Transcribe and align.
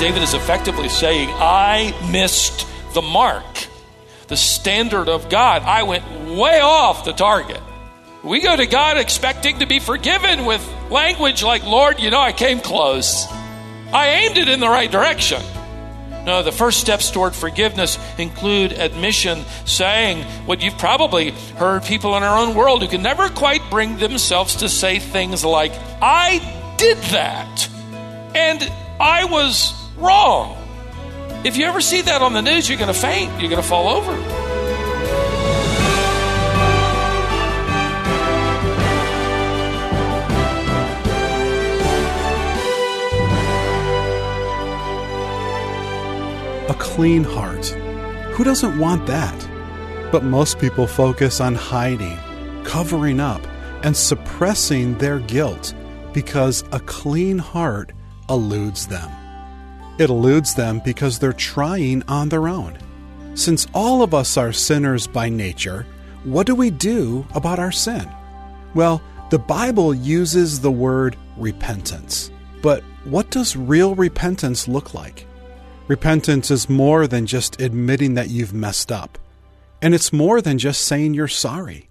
David 0.00 0.22
is 0.22 0.32
effectively 0.32 0.88
saying, 0.88 1.28
I 1.34 1.94
missed 2.10 2.66
the 2.94 3.02
mark, 3.02 3.44
the 4.28 4.38
standard 4.38 5.10
of 5.10 5.28
God. 5.28 5.64
I 5.64 5.82
went 5.82 6.04
way 6.30 6.60
off 6.60 7.04
the 7.04 7.12
target. 7.12 7.60
We 8.24 8.40
go 8.40 8.56
to 8.56 8.64
God 8.64 8.96
expecting 8.96 9.58
to 9.58 9.66
be 9.66 9.80
forgiven 9.80 10.46
with 10.46 10.66
language 10.90 11.42
like, 11.42 11.62
Lord, 11.62 12.00
you 12.00 12.08
know, 12.10 12.20
I 12.20 12.32
came 12.32 12.60
close. 12.60 13.26
I 13.92 14.22
aimed 14.22 14.38
it 14.38 14.48
in 14.48 14.60
the 14.60 14.68
right 14.68 14.90
direction. 14.90 15.42
No, 16.28 16.42
the 16.42 16.52
first 16.52 16.78
steps 16.78 17.10
toward 17.10 17.34
forgiveness 17.34 17.98
include 18.18 18.74
admission, 18.74 19.46
saying 19.64 20.24
what 20.44 20.62
you've 20.62 20.76
probably 20.76 21.30
heard 21.56 21.84
people 21.84 22.18
in 22.18 22.22
our 22.22 22.36
own 22.36 22.54
world 22.54 22.82
who 22.82 22.88
can 22.88 23.02
never 23.02 23.30
quite 23.30 23.62
bring 23.70 23.96
themselves 23.96 24.56
to 24.56 24.68
say 24.68 24.98
things 24.98 25.42
like, 25.42 25.72
I 26.02 26.74
did 26.76 26.98
that, 26.98 27.70
and 28.34 28.62
I 29.00 29.24
was 29.24 29.72
wrong. 29.96 30.54
If 31.46 31.56
you 31.56 31.64
ever 31.64 31.80
see 31.80 32.02
that 32.02 32.20
on 32.20 32.34
the 32.34 32.42
news, 32.42 32.68
you're 32.68 32.76
going 32.76 32.92
to 32.92 33.00
faint, 33.00 33.40
you're 33.40 33.48
going 33.48 33.62
to 33.62 33.66
fall 33.66 33.88
over. 33.88 34.47
A 46.68 46.74
clean 46.74 47.24
heart. 47.24 47.66
Who 48.34 48.44
doesn't 48.44 48.78
want 48.78 49.06
that? 49.06 49.48
But 50.12 50.22
most 50.22 50.58
people 50.58 50.86
focus 50.86 51.40
on 51.40 51.54
hiding, 51.54 52.18
covering 52.62 53.20
up, 53.20 53.40
and 53.84 53.96
suppressing 53.96 54.98
their 54.98 55.18
guilt 55.20 55.74
because 56.12 56.64
a 56.72 56.80
clean 56.80 57.38
heart 57.38 57.92
eludes 58.28 58.86
them. 58.86 59.10
It 59.98 60.10
eludes 60.10 60.54
them 60.54 60.82
because 60.84 61.18
they're 61.18 61.32
trying 61.32 62.02
on 62.06 62.28
their 62.28 62.48
own. 62.48 62.76
Since 63.34 63.66
all 63.72 64.02
of 64.02 64.12
us 64.12 64.36
are 64.36 64.52
sinners 64.52 65.06
by 65.06 65.28
nature, 65.28 65.86
what 66.24 66.46
do 66.46 66.54
we 66.54 66.70
do 66.70 67.26
about 67.34 67.58
our 67.58 67.72
sin? 67.72 68.08
Well, 68.74 69.00
the 69.30 69.38
Bible 69.38 69.94
uses 69.94 70.60
the 70.60 70.70
word 70.70 71.16
repentance. 71.36 72.30
But 72.60 72.82
what 73.04 73.30
does 73.30 73.56
real 73.56 73.94
repentance 73.94 74.68
look 74.68 74.92
like? 74.92 75.27
Repentance 75.88 76.50
is 76.50 76.68
more 76.68 77.06
than 77.06 77.24
just 77.24 77.62
admitting 77.62 78.12
that 78.12 78.28
you've 78.28 78.52
messed 78.52 78.92
up. 78.92 79.16
And 79.80 79.94
it's 79.94 80.12
more 80.12 80.42
than 80.42 80.58
just 80.58 80.82
saying 80.82 81.14
you're 81.14 81.28
sorry. 81.28 81.88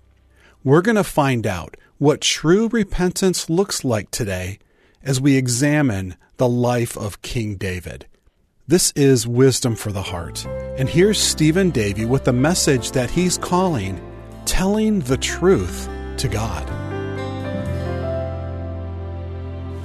We're 0.64 0.84
going 0.84 0.98
to 0.98 1.04
find 1.04 1.48
out 1.48 1.76
what 1.98 2.22
true 2.22 2.68
repentance 2.68 3.50
looks 3.50 3.84
like 3.84 4.12
today 4.12 4.60
as 5.02 5.20
we 5.20 5.36
examine 5.36 6.16
the 6.38 6.48
life 6.48 6.96
of 6.96 7.24
King 7.24 7.56
David. 7.56 8.06
This 8.68 8.92
is 8.92 9.26
Wisdom 9.26 9.76
for 9.76 9.92
the 9.92 10.04
Heart. 10.04 10.46
And 10.78 10.88
here's 10.88 11.18
Stephen 11.18 11.72
Davey 11.72 12.06
with 12.06 12.26
the 12.26 12.34
message 12.34 12.92
that 12.92 13.10
he's 13.10 13.40
calling 13.40 14.00
Telling 14.46 15.00
the 15.00 15.18
Truth 15.18 15.90
to 16.18 16.28
God. 16.28 16.70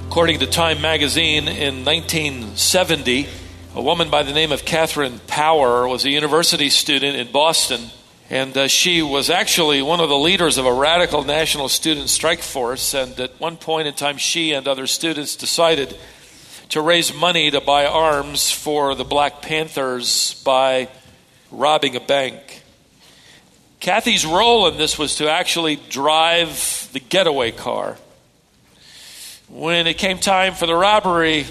According 0.05 0.37
to 0.37 0.45
Time 0.45 0.81
magazine 0.81 1.47
in 1.47 1.83
1970, 1.83 3.27
a 3.75 3.81
woman 3.81 4.11
by 4.11 4.21
the 4.21 4.33
name 4.33 4.51
of 4.51 4.65
Catherine 4.65 5.19
Power 5.25 5.87
was 5.87 6.05
a 6.05 6.09
university 6.11 6.69
student 6.69 7.17
in 7.17 7.31
Boston, 7.31 7.81
and 8.29 8.55
uh, 8.55 8.67
she 8.67 9.01
was 9.01 9.31
actually 9.31 9.81
one 9.81 9.99
of 9.99 10.09
the 10.09 10.17
leaders 10.17 10.59
of 10.59 10.67
a 10.67 10.73
radical 10.73 11.23
national 11.23 11.69
student 11.69 12.09
strike 12.09 12.43
force. 12.43 12.93
And 12.93 13.19
at 13.19 13.39
one 13.39 13.57
point 13.57 13.87
in 13.87 13.95
time, 13.95 14.17
she 14.17 14.51
and 14.51 14.67
other 14.67 14.85
students 14.85 15.35
decided 15.35 15.97
to 16.69 16.81
raise 16.81 17.15
money 17.15 17.49
to 17.49 17.61
buy 17.61 17.87
arms 17.87 18.51
for 18.51 18.93
the 18.93 19.03
Black 19.03 19.41
Panthers 19.41 20.39
by 20.43 20.87
robbing 21.49 21.95
a 21.95 21.99
bank. 21.99 22.61
Kathy's 23.79 24.23
role 24.23 24.67
in 24.67 24.77
this 24.77 24.99
was 24.99 25.15
to 25.15 25.31
actually 25.31 25.77
drive 25.89 26.89
the 26.93 26.99
getaway 26.99 27.51
car. 27.51 27.97
When 29.49 29.87
it 29.87 29.97
came 29.97 30.19
time 30.19 30.53
for 30.53 30.67
the 30.67 30.75
robbery, 30.75 31.47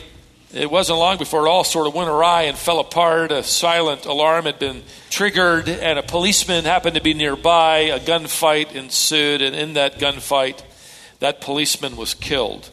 it 0.52 0.70
wasn't 0.70 0.98
long 0.98 1.16
before 1.16 1.46
it 1.46 1.48
all 1.48 1.64
sort 1.64 1.86
of 1.86 1.94
went 1.94 2.10
awry 2.10 2.42
and 2.42 2.58
fell 2.58 2.78
apart. 2.78 3.32
A 3.32 3.42
silent 3.42 4.04
alarm 4.04 4.44
had 4.44 4.58
been 4.58 4.82
triggered, 5.08 5.68
and 5.68 5.98
a 5.98 6.02
policeman 6.02 6.64
happened 6.64 6.96
to 6.96 7.02
be 7.02 7.14
nearby. 7.14 7.78
A 7.78 7.98
gunfight 7.98 8.74
ensued, 8.74 9.40
and 9.40 9.56
in 9.56 9.74
that 9.74 9.98
gunfight, 9.98 10.62
that 11.20 11.40
policeman 11.40 11.96
was 11.96 12.12
killed. 12.12 12.70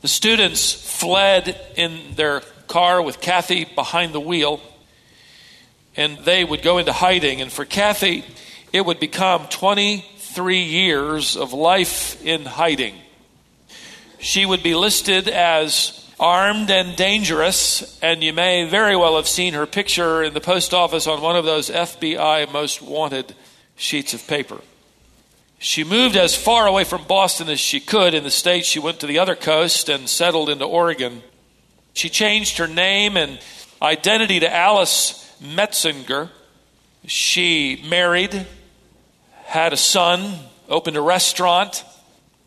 The 0.00 0.08
students 0.08 0.72
fled 0.72 1.60
in 1.76 2.14
their 2.14 2.40
car 2.68 3.02
with 3.02 3.20
Kathy 3.20 3.64
behind 3.64 4.12
the 4.12 4.20
wheel, 4.20 4.60
and 5.96 6.18
they 6.18 6.44
would 6.44 6.62
go 6.62 6.78
into 6.78 6.92
hiding. 6.92 7.40
And 7.40 7.50
for 7.50 7.64
Kathy, 7.64 8.24
it 8.72 8.86
would 8.86 9.00
become 9.00 9.48
23 9.48 10.62
years 10.62 11.36
of 11.36 11.52
life 11.52 12.24
in 12.24 12.44
hiding. 12.44 12.94
She 14.20 14.46
would 14.46 14.62
be 14.62 14.76
listed 14.76 15.28
as 15.28 16.07
armed 16.20 16.70
and 16.70 16.96
dangerous, 16.96 17.98
and 18.02 18.22
you 18.22 18.32
may 18.32 18.68
very 18.68 18.96
well 18.96 19.16
have 19.16 19.28
seen 19.28 19.54
her 19.54 19.66
picture 19.66 20.22
in 20.22 20.34
the 20.34 20.40
post 20.40 20.74
office 20.74 21.06
on 21.06 21.20
one 21.20 21.36
of 21.36 21.44
those 21.44 21.70
FBI 21.70 22.52
most 22.52 22.82
wanted 22.82 23.34
sheets 23.76 24.14
of 24.14 24.26
paper. 24.26 24.60
She 25.58 25.82
moved 25.82 26.16
as 26.16 26.36
far 26.36 26.66
away 26.66 26.84
from 26.84 27.04
Boston 27.04 27.48
as 27.48 27.58
she 27.58 27.80
could. 27.80 28.14
In 28.14 28.24
the 28.24 28.30
States, 28.30 28.68
she 28.68 28.78
went 28.78 29.00
to 29.00 29.06
the 29.06 29.18
other 29.18 29.34
coast 29.34 29.88
and 29.88 30.08
settled 30.08 30.48
into 30.48 30.64
Oregon. 30.64 31.22
She 31.94 32.08
changed 32.08 32.58
her 32.58 32.68
name 32.68 33.16
and 33.16 33.40
identity 33.82 34.40
to 34.40 34.54
Alice 34.54 35.34
Metzinger. 35.42 36.30
She 37.06 37.82
married, 37.88 38.46
had 39.44 39.72
a 39.72 39.76
son, 39.76 40.38
opened 40.68 40.96
a 40.96 41.00
restaurant, 41.00 41.84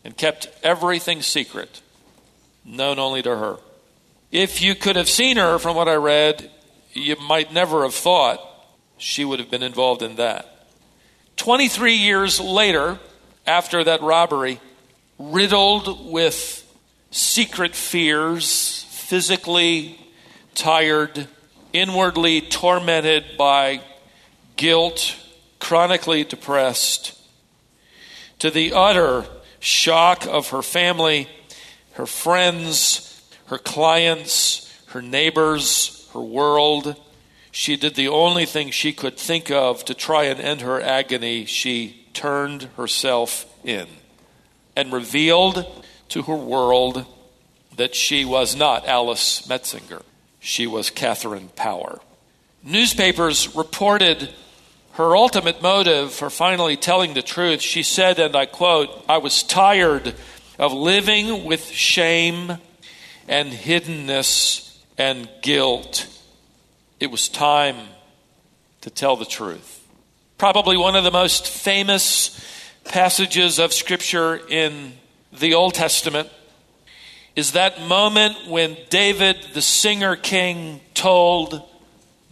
and 0.04 0.16
kept 0.16 0.48
everything 0.62 1.20
secret, 1.20 1.82
known 2.64 2.98
only 2.98 3.22
to 3.22 3.36
her. 3.36 3.58
If 4.30 4.62
you 4.62 4.74
could 4.74 4.96
have 4.96 5.08
seen 5.08 5.36
her 5.36 5.58
from 5.58 5.76
what 5.76 5.88
I 5.88 5.94
read, 5.94 6.50
you 6.92 7.16
might 7.16 7.52
never 7.52 7.82
have 7.82 7.94
thought 7.94 8.40
she 8.98 9.24
would 9.24 9.40
have 9.40 9.50
been 9.50 9.62
involved 9.62 10.02
in 10.02 10.16
that. 10.16 10.48
23 11.36 11.94
years 11.94 12.40
later, 12.40 12.98
after 13.46 13.82
that 13.84 14.00
robbery, 14.02 14.60
riddled 15.18 16.10
with 16.10 16.58
secret 17.10 17.74
fears, 17.74 18.84
physically 18.90 19.98
tired, 20.54 21.28
inwardly 21.72 22.40
tormented 22.40 23.24
by 23.36 23.80
guilt, 24.56 25.16
chronically 25.58 26.24
depressed, 26.24 27.18
to 28.38 28.50
the 28.50 28.72
utter 28.72 29.26
shock 29.60 30.26
of 30.26 30.48
her 30.50 30.62
family, 30.62 31.28
her 31.94 32.06
friends, 32.06 33.22
her 33.46 33.58
clients, 33.58 34.72
her 34.86 35.02
neighbors, 35.02 36.08
her 36.12 36.20
world 36.20 36.96
she 37.52 37.76
did 37.76 37.94
the 37.94 38.08
only 38.08 38.46
thing 38.46 38.70
she 38.70 38.94
could 38.94 39.18
think 39.18 39.50
of 39.50 39.84
to 39.84 39.94
try 39.94 40.24
and 40.24 40.40
end 40.40 40.62
her 40.62 40.80
agony. 40.80 41.44
She 41.44 42.06
turned 42.14 42.62
herself 42.78 43.44
in 43.62 43.86
and 44.74 44.90
revealed 44.90 45.66
to 46.08 46.22
her 46.22 46.34
world 46.34 47.04
that 47.76 47.94
she 47.94 48.24
was 48.24 48.56
not 48.56 48.88
Alice 48.88 49.46
Metzinger. 49.46 50.02
She 50.40 50.66
was 50.66 50.88
Catherine 50.88 51.50
Power. 51.54 52.00
Newspapers 52.64 53.54
reported 53.54 54.30
her 54.92 55.14
ultimate 55.14 55.60
motive 55.60 56.12
for 56.12 56.30
finally 56.30 56.78
telling 56.78 57.12
the 57.12 57.22
truth. 57.22 57.60
She 57.60 57.82
said, 57.82 58.18
and 58.18 58.34
I 58.34 58.46
quote, 58.46 59.04
I 59.10 59.18
was 59.18 59.42
tired 59.42 60.14
of 60.58 60.72
living 60.72 61.44
with 61.44 61.64
shame 61.66 62.58
and 63.28 63.52
hiddenness 63.52 64.76
and 64.98 65.28
guilt 65.42 66.08
it 67.02 67.10
was 67.10 67.28
time 67.28 67.74
to 68.82 68.88
tell 68.88 69.16
the 69.16 69.24
truth. 69.24 69.84
Probably 70.38 70.76
one 70.76 70.94
of 70.94 71.02
the 71.02 71.10
most 71.10 71.48
famous 71.48 72.40
passages 72.84 73.58
of 73.58 73.72
Scripture 73.72 74.36
in 74.36 74.92
the 75.32 75.54
Old 75.54 75.74
Testament 75.74 76.28
is 77.34 77.52
that 77.52 77.82
moment 77.82 78.46
when 78.46 78.76
David, 78.88 79.36
the 79.52 79.62
singer 79.62 80.14
king, 80.14 80.80
told 80.94 81.60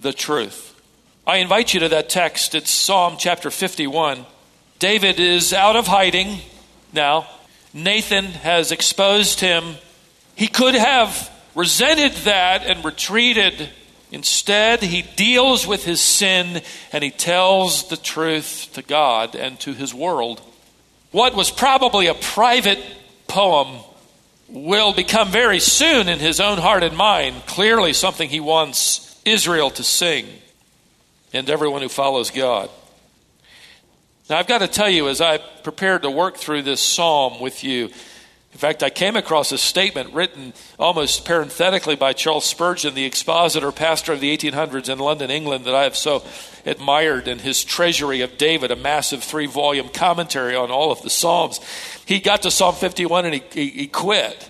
the 0.01 0.13
truth. 0.13 0.81
I 1.27 1.39
invite 1.39 1.75
you 1.75 1.81
to 1.81 1.89
that 1.89 2.09
text. 2.09 2.55
It's 2.55 2.71
Psalm 2.71 3.17
chapter 3.19 3.51
51. 3.51 4.25
David 4.79 5.19
is 5.19 5.53
out 5.53 5.75
of 5.75 5.89
hiding 5.89 6.39
now. 6.93 7.27
Nathan 7.73 8.25
has 8.25 8.73
exposed 8.73 9.41
him. 9.41 9.77
He 10.35 10.49
could 10.49 10.75
have 10.75 11.31
resented 11.55 12.13
that 12.25 12.65
and 12.65 12.85
retreated 12.85 13.71
Instead, 14.13 14.83
he 14.83 15.03
deals 15.03 15.67
with 15.67 15.85
his 15.85 16.01
sin 16.01 16.63
and 16.93 17.05
he 17.05 17.11
tells 17.11 17.89
the 17.89 17.97
truth 17.97 18.69
to 18.73 18.83
God 18.83 19.37
and 19.37 19.59
to 19.61 19.73
his 19.73 19.95
world. 19.95 20.41
What 21.13 21.35
was 21.35 21.51
probably 21.51 22.09
a 22.09 22.15
private 22.15 22.81
poem 23.29 23.79
will 24.49 24.93
become 24.93 25.31
very 25.31 25.61
soon 25.61 26.09
in 26.09 26.19
his 26.19 26.41
own 26.41 26.59
heart 26.59 26.83
and 26.83 26.97
mind 26.97 27.47
clearly 27.47 27.93
something 27.93 28.29
he 28.29 28.41
wants 28.41 29.21
Israel 29.25 29.71
to 29.71 29.85
sing 29.85 30.27
and 31.33 31.49
everyone 31.49 31.83
who 31.83 31.89
follows 31.89 32.33
God. 32.33 32.69
Now, 34.31 34.39
I've 34.39 34.47
got 34.47 34.59
to 34.59 34.69
tell 34.69 34.89
you, 34.89 35.09
as 35.09 35.21
I 35.21 35.39
prepared 35.39 36.03
to 36.03 36.11
work 36.11 36.37
through 36.37 36.63
this 36.63 36.81
psalm 36.81 37.41
with 37.41 37.65
you, 37.65 37.87
in 37.87 38.59
fact, 38.59 38.85
I 38.85 38.89
came 38.89 39.17
across 39.17 39.51
a 39.51 39.59
statement 39.59 40.15
written 40.15 40.55
almost 40.79 41.25
parenthetically 41.25 41.97
by 41.97 42.13
Charles 42.13 42.45
Spurgeon, 42.45 42.95
the 42.95 43.05
expositor, 43.05 43.73
pastor 43.73 44.13
of 44.13 44.21
the 44.21 44.37
1800s 44.37 44.89
in 44.89 45.01
London, 45.01 45.33
England, 45.33 45.65
that 45.65 45.75
I 45.75 45.83
have 45.83 45.97
so 45.97 46.23
admired 46.65 47.27
in 47.27 47.41
his 47.41 47.65
Treasury 47.65 48.21
of 48.21 48.39
David, 48.39 48.71
a 48.71 48.77
massive 48.77 49.25
three 49.25 49.47
volume 49.47 49.89
commentary 49.89 50.55
on 50.55 50.71
all 50.71 50.93
of 50.93 51.03
the 51.03 51.11
Psalms. 51.11 51.59
He 52.07 52.21
got 52.21 52.43
to 52.43 52.53
Psalm 52.53 52.77
51 52.77 53.25
and 53.25 53.35
he, 53.35 53.43
he, 53.53 53.71
he 53.71 53.87
quit. 53.89 54.49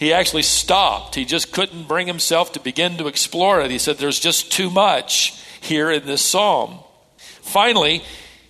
He 0.00 0.12
actually 0.12 0.42
stopped. 0.42 1.14
He 1.14 1.24
just 1.24 1.52
couldn't 1.52 1.86
bring 1.86 2.08
himself 2.08 2.52
to 2.54 2.60
begin 2.60 2.96
to 2.96 3.06
explore 3.06 3.60
it. 3.60 3.70
He 3.70 3.78
said, 3.78 3.98
There's 3.98 4.18
just 4.18 4.50
too 4.50 4.70
much 4.70 5.40
here 5.60 5.88
in 5.92 6.04
this 6.04 6.22
psalm. 6.22 6.80
Finally, 7.16 8.02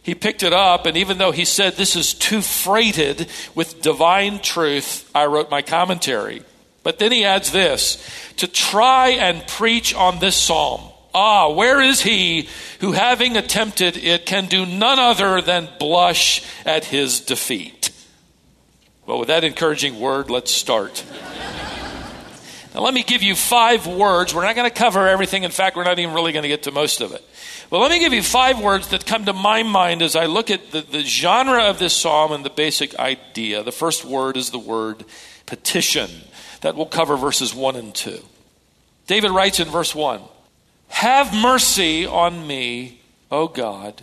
he 0.04 0.14
picked 0.14 0.42
it 0.42 0.52
up, 0.52 0.84
and 0.84 0.98
even 0.98 1.16
though 1.16 1.32
he 1.32 1.46
said 1.46 1.74
this 1.74 1.96
is 1.96 2.12
too 2.12 2.42
freighted 2.42 3.26
with 3.54 3.80
divine 3.80 4.38
truth, 4.38 5.10
I 5.14 5.24
wrote 5.24 5.50
my 5.50 5.62
commentary. 5.62 6.42
But 6.82 6.98
then 6.98 7.10
he 7.10 7.24
adds 7.24 7.50
this 7.52 8.06
to 8.36 8.46
try 8.46 9.08
and 9.08 9.46
preach 9.46 9.94
on 9.94 10.18
this 10.18 10.36
psalm. 10.36 10.82
Ah, 11.14 11.48
where 11.48 11.80
is 11.80 12.02
he 12.02 12.50
who, 12.80 12.92
having 12.92 13.38
attempted 13.38 13.96
it, 13.96 14.26
can 14.26 14.44
do 14.44 14.66
none 14.66 14.98
other 14.98 15.40
than 15.40 15.70
blush 15.78 16.44
at 16.66 16.84
his 16.84 17.20
defeat? 17.20 17.90
Well, 19.06 19.18
with 19.18 19.28
that 19.28 19.42
encouraging 19.42 19.98
word, 19.98 20.28
let's 20.28 20.50
start. 20.50 21.02
Now, 22.74 22.80
let 22.80 22.92
me 22.92 23.04
give 23.04 23.22
you 23.22 23.36
five 23.36 23.86
words. 23.86 24.34
We're 24.34 24.42
not 24.42 24.56
going 24.56 24.68
to 24.68 24.76
cover 24.76 25.06
everything. 25.06 25.44
In 25.44 25.52
fact, 25.52 25.76
we're 25.76 25.84
not 25.84 26.00
even 26.00 26.12
really 26.12 26.32
going 26.32 26.42
to 26.42 26.48
get 26.48 26.64
to 26.64 26.72
most 26.72 27.00
of 27.00 27.12
it. 27.12 27.24
But 27.70 27.78
let 27.78 27.90
me 27.90 28.00
give 28.00 28.12
you 28.12 28.22
five 28.22 28.60
words 28.60 28.88
that 28.88 29.06
come 29.06 29.26
to 29.26 29.32
my 29.32 29.62
mind 29.62 30.02
as 30.02 30.16
I 30.16 30.26
look 30.26 30.50
at 30.50 30.72
the, 30.72 30.80
the 30.80 31.02
genre 31.02 31.64
of 31.64 31.78
this 31.78 31.94
psalm 31.94 32.32
and 32.32 32.44
the 32.44 32.50
basic 32.50 32.98
idea. 32.98 33.62
The 33.62 33.70
first 33.70 34.04
word 34.04 34.36
is 34.36 34.50
the 34.50 34.58
word 34.58 35.04
petition. 35.46 36.10
That 36.62 36.74
will 36.74 36.86
cover 36.86 37.16
verses 37.16 37.54
1 37.54 37.76
and 37.76 37.94
2. 37.94 38.18
David 39.06 39.30
writes 39.30 39.60
in 39.60 39.68
verse 39.68 39.94
1 39.94 40.20
Have 40.88 41.34
mercy 41.34 42.06
on 42.06 42.46
me, 42.46 43.02
O 43.30 43.48
God, 43.48 44.02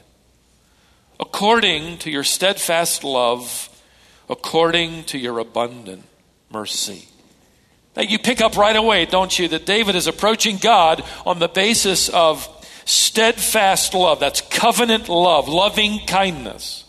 according 1.19 1.97
to 1.99 2.11
your 2.11 2.23
steadfast 2.23 3.03
love, 3.03 3.67
according 4.29 5.05
to 5.05 5.17
your 5.17 5.39
abundant 5.39 6.03
mercy. 6.51 7.07
Now, 7.95 8.03
you 8.03 8.19
pick 8.19 8.41
up 8.41 8.55
right 8.55 8.75
away, 8.75 9.05
don't 9.05 9.37
you, 9.37 9.49
that 9.49 9.65
David 9.65 9.95
is 9.95 10.07
approaching 10.07 10.57
God 10.57 11.03
on 11.25 11.39
the 11.39 11.49
basis 11.49 12.07
of 12.09 12.47
steadfast 12.85 13.93
love. 13.93 14.19
That's 14.19 14.41
covenant 14.41 15.09
love, 15.09 15.49
loving 15.49 15.99
kindness. 16.07 16.85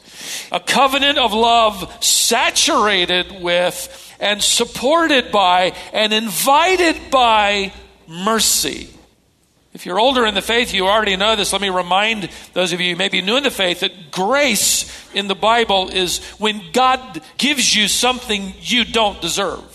A 0.52 0.60
covenant 0.60 1.18
of 1.18 1.32
love 1.32 2.04
saturated 2.04 3.42
with 3.42 3.98
and 4.20 4.40
supported 4.40 5.32
by 5.32 5.74
and 5.92 6.12
invited 6.12 7.10
by 7.10 7.72
mercy. 8.06 8.88
If 9.74 9.86
you're 9.86 9.98
older 9.98 10.26
in 10.26 10.34
the 10.34 10.42
faith, 10.42 10.74
you 10.74 10.86
already 10.86 11.16
know 11.16 11.34
this. 11.34 11.52
Let 11.52 11.62
me 11.62 11.70
remind 11.70 12.28
those 12.52 12.72
of 12.72 12.80
you 12.80 12.90
who 12.90 12.96
may 12.96 13.08
be 13.08 13.22
new 13.22 13.38
in 13.38 13.42
the 13.42 13.50
faith 13.50 13.80
that 13.80 14.10
grace 14.10 14.84
in 15.14 15.28
the 15.28 15.34
Bible 15.34 15.88
is 15.88 16.18
when 16.38 16.62
God 16.72 17.22
gives 17.38 17.74
you 17.74 17.88
something 17.88 18.52
you 18.60 18.84
don't 18.84 19.20
deserve. 19.20 19.71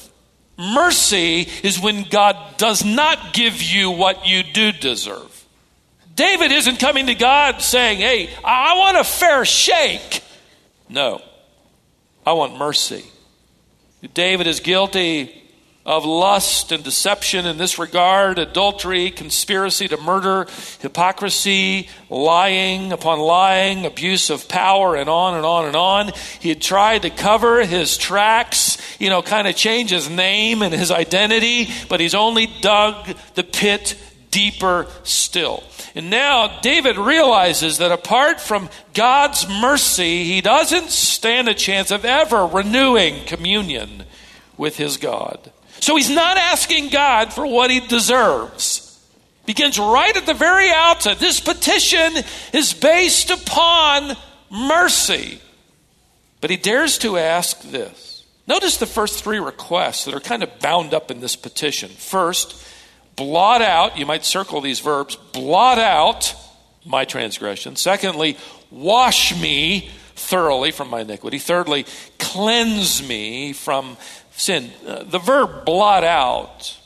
Mercy 0.57 1.47
is 1.63 1.79
when 1.79 2.03
God 2.03 2.57
does 2.57 2.83
not 2.83 3.33
give 3.33 3.61
you 3.61 3.91
what 3.91 4.27
you 4.27 4.43
do 4.43 4.71
deserve. 4.71 5.45
David 6.15 6.51
isn't 6.51 6.79
coming 6.79 7.07
to 7.07 7.15
God 7.15 7.61
saying, 7.61 7.99
Hey, 7.99 8.29
I 8.43 8.77
want 8.77 8.97
a 8.97 9.03
fair 9.03 9.45
shake. 9.45 10.23
No, 10.89 11.21
I 12.25 12.33
want 12.33 12.57
mercy. 12.57 13.05
David 14.13 14.47
is 14.47 14.59
guilty 14.59 15.37
of 15.87 16.03
lust 16.03 16.73
and 16.73 16.83
deception 16.83 17.45
in 17.45 17.57
this 17.57 17.79
regard 17.79 18.37
adultery, 18.39 19.09
conspiracy 19.09 19.87
to 19.87 19.95
murder, 19.95 20.45
hypocrisy, 20.81 21.87
lying 22.09 22.91
upon 22.91 23.19
lying, 23.19 23.85
abuse 23.85 24.29
of 24.29 24.49
power, 24.49 24.97
and 24.97 25.09
on 25.09 25.35
and 25.35 25.45
on 25.45 25.65
and 25.65 25.77
on. 25.77 26.11
He 26.41 26.49
had 26.49 26.61
tried 26.61 27.03
to 27.03 27.09
cover 27.09 27.63
his 27.63 27.97
tracks, 27.97 28.76
you 28.99 29.09
know, 29.09 29.21
kind 29.21 29.47
of 29.47 29.55
change 29.55 29.91
his 29.91 30.09
name 30.09 30.61
and 30.61 30.73
his 30.73 30.91
identity, 30.91 31.69
but 31.89 31.99
he's 31.99 32.15
only 32.15 32.47
dug 32.61 33.15
the 33.35 33.43
pit 33.43 33.95
deeper 34.31 34.87
still. 35.03 35.63
And 35.95 36.09
now 36.09 36.59
David 36.61 36.97
realizes 36.97 37.79
that 37.79 37.91
apart 37.91 38.39
from 38.39 38.69
God's 38.93 39.47
mercy, 39.47 40.25
he 40.25 40.41
doesn't 40.41 40.89
stand 40.89 41.47
a 41.47 41.53
chance 41.53 41.91
of 41.91 42.05
ever 42.05 42.45
renewing 42.45 43.25
communion 43.25 44.03
with 44.57 44.77
his 44.77 44.97
God. 44.97 45.51
So 45.79 45.95
he's 45.95 46.09
not 46.09 46.37
asking 46.37 46.89
God 46.89 47.33
for 47.33 47.45
what 47.45 47.71
he 47.71 47.79
deserves. 47.79 48.83
Begins 49.45 49.79
right 49.79 50.15
at 50.15 50.25
the 50.25 50.33
very 50.33 50.69
outset. 50.71 51.19
This 51.19 51.39
petition 51.39 52.11
is 52.53 52.73
based 52.73 53.29
upon 53.29 54.17
mercy. 54.51 55.39
But 56.41 56.49
he 56.49 56.57
dares 56.57 56.97
to 56.99 57.17
ask 57.17 57.61
this. 57.61 58.06
Notice 58.47 58.77
the 58.77 58.85
first 58.85 59.23
three 59.23 59.39
requests 59.39 60.05
that 60.05 60.13
are 60.13 60.21
kind 60.21 60.41
of 60.41 60.59
bound 60.59 60.93
up 60.93 61.11
in 61.11 61.19
this 61.19 61.35
petition. 61.35 61.89
First, 61.89 62.65
blot 63.17 63.61
out, 63.61 63.97
you 63.97 64.05
might 64.05 64.23
circle 64.23 64.61
these 64.61 64.79
verbs, 64.79 65.17
blot 65.33 65.77
out 65.77 66.33
my 66.85 67.03
transgression. 67.03 67.75
Secondly, 67.75 68.37
wash 68.71 69.39
me 69.39 69.89
thoroughly 70.15 70.71
from 70.71 70.89
my 70.89 71.01
iniquity. 71.01 71.39
Thirdly, 71.39 71.85
cleanse 72.19 73.07
me 73.07 73.51
from 73.51 73.97
sin. 74.31 74.71
Uh, 74.85 75.03
the 75.03 75.19
verb 75.19 75.65
blot 75.65 76.05
out 76.05 76.77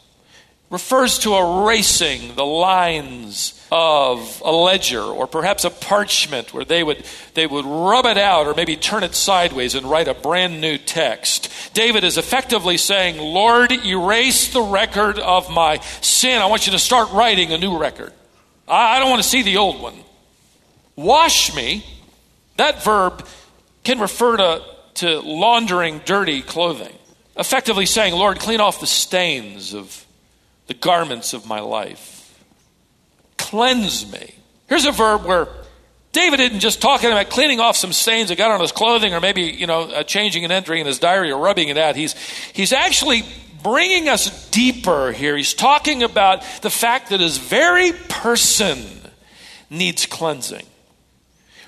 refers 0.71 1.19
to 1.19 1.35
erasing 1.35 2.33
the 2.35 2.45
lines 2.45 3.53
of 3.71 4.41
a 4.43 4.51
ledger 4.51 5.01
or 5.01 5.27
perhaps 5.27 5.65
a 5.65 5.69
parchment 5.69 6.53
where 6.53 6.65
they 6.65 6.81
would 6.81 7.05
they 7.33 7.45
would 7.45 7.65
rub 7.65 8.05
it 8.05 8.17
out 8.17 8.47
or 8.47 8.55
maybe 8.55 8.75
turn 8.75 9.03
it 9.03 9.13
sideways 9.13 9.75
and 9.75 9.85
write 9.85 10.07
a 10.07 10.13
brand 10.13 10.59
new 10.61 10.77
text. 10.77 11.49
David 11.73 12.03
is 12.03 12.17
effectively 12.17 12.77
saying, 12.77 13.17
"Lord, 13.17 13.71
erase 13.85 14.51
the 14.53 14.61
record 14.61 15.19
of 15.19 15.51
my 15.51 15.77
sin. 15.99 16.41
I 16.41 16.47
want 16.47 16.65
you 16.65 16.71
to 16.71 16.79
start 16.79 17.11
writing 17.11 17.51
a 17.51 17.57
new 17.57 17.77
record. 17.77 18.13
I, 18.67 18.95
I 18.95 18.99
don't 18.99 19.09
want 19.09 19.21
to 19.21 19.29
see 19.29 19.43
the 19.43 19.57
old 19.57 19.79
one. 19.79 19.95
Wash 20.95 21.53
me." 21.53 21.85
That 22.57 22.83
verb 22.83 23.25
can 23.83 23.99
refer 23.99 24.37
to, 24.37 24.61
to 24.95 25.19
laundering 25.19 26.01
dirty 26.05 26.41
clothing 26.41 26.95
effectively 27.37 27.85
saying, 27.85 28.13
Lord, 28.13 28.39
clean 28.39 28.59
off 28.59 28.79
the 28.79 28.87
stains 28.87 29.73
of 29.73 30.05
the 30.71 30.77
garments 30.79 31.33
of 31.33 31.45
my 31.45 31.59
life. 31.59 32.33
Cleanse 33.37 34.09
me. 34.09 34.35
Here's 34.69 34.85
a 34.85 34.93
verb 34.93 35.25
where 35.25 35.49
David 36.13 36.39
isn't 36.39 36.61
just 36.61 36.81
talking 36.81 37.11
about 37.11 37.29
cleaning 37.29 37.59
off 37.59 37.75
some 37.75 37.91
stains 37.91 38.29
that 38.29 38.37
got 38.37 38.51
on 38.51 38.61
his 38.61 38.71
clothing 38.71 39.13
or 39.13 39.19
maybe, 39.19 39.41
you 39.41 39.67
know, 39.67 39.81
uh, 39.81 40.03
changing 40.03 40.45
an 40.45 40.51
entry 40.51 40.79
in 40.79 40.87
his 40.87 40.97
diary 40.97 41.29
or 41.29 41.43
rubbing 41.43 41.67
it 41.67 41.77
out. 41.77 41.97
He's, 41.97 42.13
he's 42.53 42.71
actually 42.71 43.23
bringing 43.61 44.07
us 44.07 44.49
deeper 44.49 45.11
here. 45.11 45.35
He's 45.35 45.53
talking 45.53 46.03
about 46.03 46.41
the 46.61 46.69
fact 46.69 47.09
that 47.09 47.19
his 47.19 47.37
very 47.37 47.91
person 47.91 48.81
needs 49.69 50.05
cleansing. 50.05 50.65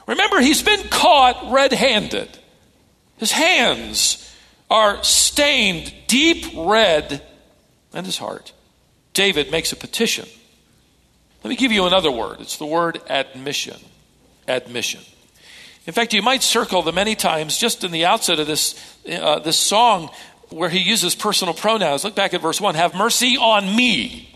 Remember, 0.07 0.39
he's 0.39 0.63
been 0.63 0.87
caught 0.87 1.51
red 1.51 1.73
handed. 1.73 2.29
His 3.17 3.33
hands 3.33 4.33
are 4.69 5.03
stained 5.03 5.93
deep 6.07 6.45
red 6.55 7.21
and 7.93 8.05
his 8.05 8.17
heart. 8.17 8.53
David 9.13 9.51
makes 9.51 9.71
a 9.71 9.75
petition. 9.75 10.27
Let 11.43 11.49
me 11.49 11.55
give 11.55 11.71
you 11.71 11.85
another 11.85 12.11
word. 12.11 12.37
It's 12.39 12.57
the 12.57 12.65
word 12.65 13.01
admission. 13.09 13.79
Admission. 14.47 15.01
In 15.85 15.93
fact, 15.93 16.13
you 16.13 16.21
might 16.21 16.43
circle 16.43 16.81
the 16.81 16.93
many 16.93 17.15
times 17.15 17.57
just 17.57 17.83
in 17.83 17.91
the 17.91 18.05
outset 18.05 18.39
of 18.39 18.47
this, 18.47 18.75
uh, 19.09 19.39
this 19.39 19.57
song 19.57 20.09
where 20.49 20.69
he 20.69 20.79
uses 20.79 21.15
personal 21.15 21.53
pronouns. 21.53 22.03
Look 22.03 22.15
back 22.15 22.33
at 22.33 22.41
verse 22.41 22.61
1 22.61 22.75
Have 22.75 22.95
mercy 22.95 23.37
on 23.37 23.75
me 23.75 24.33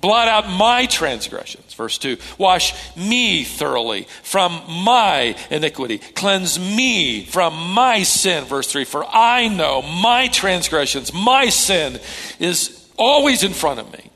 blot 0.00 0.28
out 0.28 0.48
my 0.48 0.86
transgressions. 0.86 1.74
Verse 1.74 1.98
2 1.98 2.16
Wash 2.38 2.74
me 2.96 3.44
thoroughly 3.44 4.06
from 4.22 4.62
my 4.68 5.36
iniquity, 5.50 5.98
cleanse 5.98 6.58
me 6.58 7.24
from 7.24 7.54
my 7.72 8.02
sin. 8.02 8.44
Verse 8.44 8.70
3 8.70 8.84
For 8.84 9.04
I 9.04 9.48
know 9.48 9.82
my 9.82 10.28
transgressions, 10.28 11.12
my 11.12 11.48
sin 11.48 11.98
is 12.38 12.79
always 13.00 13.42
in 13.42 13.52
front 13.52 13.80
of 13.80 13.92
me. 13.92 14.10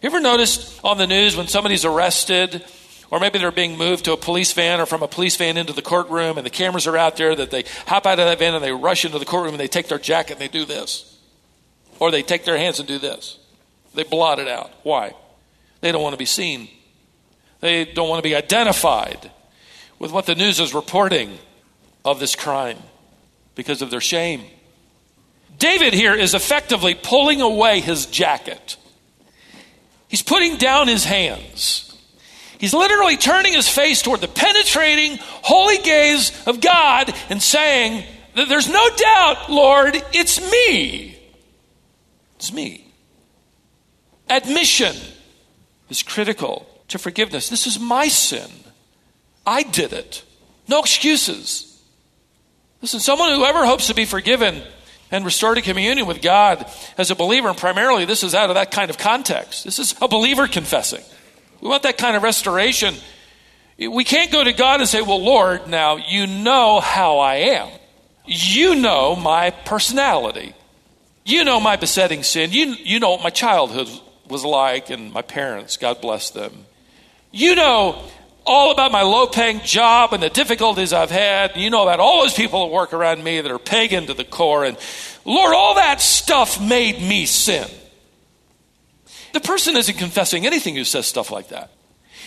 You 0.00 0.06
ever 0.06 0.20
noticed 0.20 0.80
on 0.84 0.98
the 0.98 1.06
news 1.08 1.36
when 1.36 1.48
somebody's 1.48 1.84
arrested 1.84 2.64
Or 3.10 3.18
maybe 3.18 3.38
they're 3.38 3.50
being 3.50 3.76
moved 3.76 4.04
to 4.04 4.12
a 4.12 4.16
police 4.16 4.52
van 4.52 4.80
or 4.80 4.86
from 4.86 5.02
a 5.02 5.08
police 5.08 5.36
van 5.36 5.56
into 5.56 5.72
the 5.72 5.82
courtroom, 5.82 6.38
and 6.38 6.46
the 6.46 6.50
cameras 6.50 6.86
are 6.86 6.96
out 6.96 7.16
there 7.16 7.34
that 7.34 7.50
they 7.50 7.64
hop 7.86 8.06
out 8.06 8.20
of 8.20 8.26
that 8.26 8.38
van 8.38 8.54
and 8.54 8.64
they 8.64 8.72
rush 8.72 9.04
into 9.04 9.18
the 9.18 9.24
courtroom 9.24 9.54
and 9.54 9.60
they 9.60 9.66
take 9.66 9.88
their 9.88 9.98
jacket 9.98 10.34
and 10.34 10.40
they 10.40 10.48
do 10.48 10.64
this. 10.64 11.18
Or 11.98 12.10
they 12.10 12.22
take 12.22 12.44
their 12.44 12.56
hands 12.56 12.78
and 12.78 12.86
do 12.86 12.98
this. 12.98 13.38
They 13.94 14.04
blot 14.04 14.38
it 14.38 14.46
out. 14.46 14.70
Why? 14.84 15.14
They 15.80 15.90
don't 15.90 16.02
want 16.02 16.14
to 16.14 16.18
be 16.18 16.24
seen. 16.24 16.68
They 17.58 17.84
don't 17.84 18.08
want 18.08 18.22
to 18.22 18.28
be 18.28 18.36
identified 18.36 19.30
with 19.98 20.12
what 20.12 20.26
the 20.26 20.36
news 20.36 20.60
is 20.60 20.72
reporting 20.72 21.36
of 22.04 22.20
this 22.20 22.36
crime 22.36 22.78
because 23.54 23.82
of 23.82 23.90
their 23.90 24.00
shame. 24.00 24.44
David 25.60 25.92
here 25.92 26.14
is 26.14 26.34
effectively 26.34 26.94
pulling 26.94 27.42
away 27.42 27.80
his 27.80 28.06
jacket. 28.06 28.78
He's 30.08 30.22
putting 30.22 30.56
down 30.56 30.88
his 30.88 31.04
hands. 31.04 31.86
He's 32.58 32.74
literally 32.74 33.18
turning 33.18 33.52
his 33.52 33.68
face 33.68 34.02
toward 34.02 34.22
the 34.22 34.28
penetrating, 34.28 35.18
holy 35.20 35.76
gaze 35.78 36.32
of 36.46 36.60
God 36.60 37.14
and 37.28 37.42
saying, 37.42 38.04
There's 38.34 38.68
no 38.68 38.88
doubt, 38.96 39.50
Lord, 39.50 40.02
it's 40.12 40.40
me. 40.50 41.18
It's 42.36 42.52
me. 42.52 42.86
Admission 44.30 44.96
is 45.90 46.02
critical 46.02 46.66
to 46.88 46.98
forgiveness. 46.98 47.50
This 47.50 47.66
is 47.66 47.78
my 47.78 48.08
sin. 48.08 48.50
I 49.46 49.62
did 49.62 49.92
it. 49.92 50.22
No 50.68 50.80
excuses. 50.80 51.82
Listen, 52.80 53.00
someone 53.00 53.32
who 53.32 53.44
ever 53.44 53.66
hopes 53.66 53.88
to 53.88 53.94
be 53.94 54.06
forgiven 54.06 54.62
and 55.10 55.24
restored 55.24 55.56
to 55.56 55.62
communion 55.62 56.06
with 56.06 56.22
God 56.22 56.70
as 56.96 57.10
a 57.10 57.14
believer, 57.14 57.48
and 57.48 57.58
primarily 57.58 58.04
this 58.04 58.22
is 58.22 58.34
out 58.34 58.50
of 58.50 58.54
that 58.54 58.70
kind 58.70 58.90
of 58.90 58.98
context. 58.98 59.64
This 59.64 59.78
is 59.78 59.94
a 60.00 60.08
believer 60.08 60.46
confessing. 60.46 61.02
We 61.60 61.68
want 61.68 61.82
that 61.82 61.98
kind 61.98 62.16
of 62.16 62.22
restoration. 62.22 62.94
We 63.78 64.04
can't 64.04 64.30
go 64.30 64.44
to 64.44 64.52
God 64.52 64.80
and 64.80 64.88
say, 64.88 65.02
Well, 65.02 65.22
Lord, 65.22 65.68
now 65.68 65.96
you 65.96 66.26
know 66.26 66.80
how 66.80 67.18
I 67.18 67.36
am. 67.36 67.68
You 68.26 68.74
know 68.74 69.16
my 69.16 69.50
personality. 69.50 70.54
You 71.24 71.44
know 71.44 71.60
my 71.60 71.76
besetting 71.76 72.22
sin. 72.22 72.50
You, 72.52 72.74
you 72.82 73.00
know 73.00 73.10
what 73.10 73.22
my 73.22 73.30
childhood 73.30 73.88
was 74.28 74.44
like 74.44 74.90
and 74.90 75.12
my 75.12 75.22
parents, 75.22 75.76
God 75.76 76.00
bless 76.00 76.30
them. 76.30 76.66
You 77.32 77.54
know 77.54 78.02
all 78.46 78.72
about 78.72 78.92
my 78.92 79.02
low 79.02 79.26
paying 79.26 79.60
job 79.60 80.12
and 80.12 80.22
the 80.22 80.30
difficulties 80.30 80.92
I've 80.92 81.10
had. 81.10 81.56
You 81.56 81.70
know 81.70 81.82
about 81.82 82.00
all 82.00 82.22
those 82.22 82.34
people 82.34 82.66
that 82.66 82.74
work 82.74 82.92
around 82.92 83.22
me 83.22 83.40
that 83.40 83.50
are 83.50 83.58
pagan 83.58 84.06
to 84.06 84.14
the 84.14 84.24
core. 84.24 84.64
And 84.64 84.76
Lord, 85.24 85.54
all 85.54 85.74
that 85.74 86.00
stuff 86.00 86.60
made 86.60 87.00
me 87.00 87.26
sin. 87.26 87.68
The 89.32 89.40
person 89.40 89.76
isn't 89.76 89.98
confessing 89.98 90.46
anything 90.46 90.74
who 90.74 90.84
says 90.84 91.06
stuff 91.06 91.30
like 91.30 91.48
that. 91.48 91.70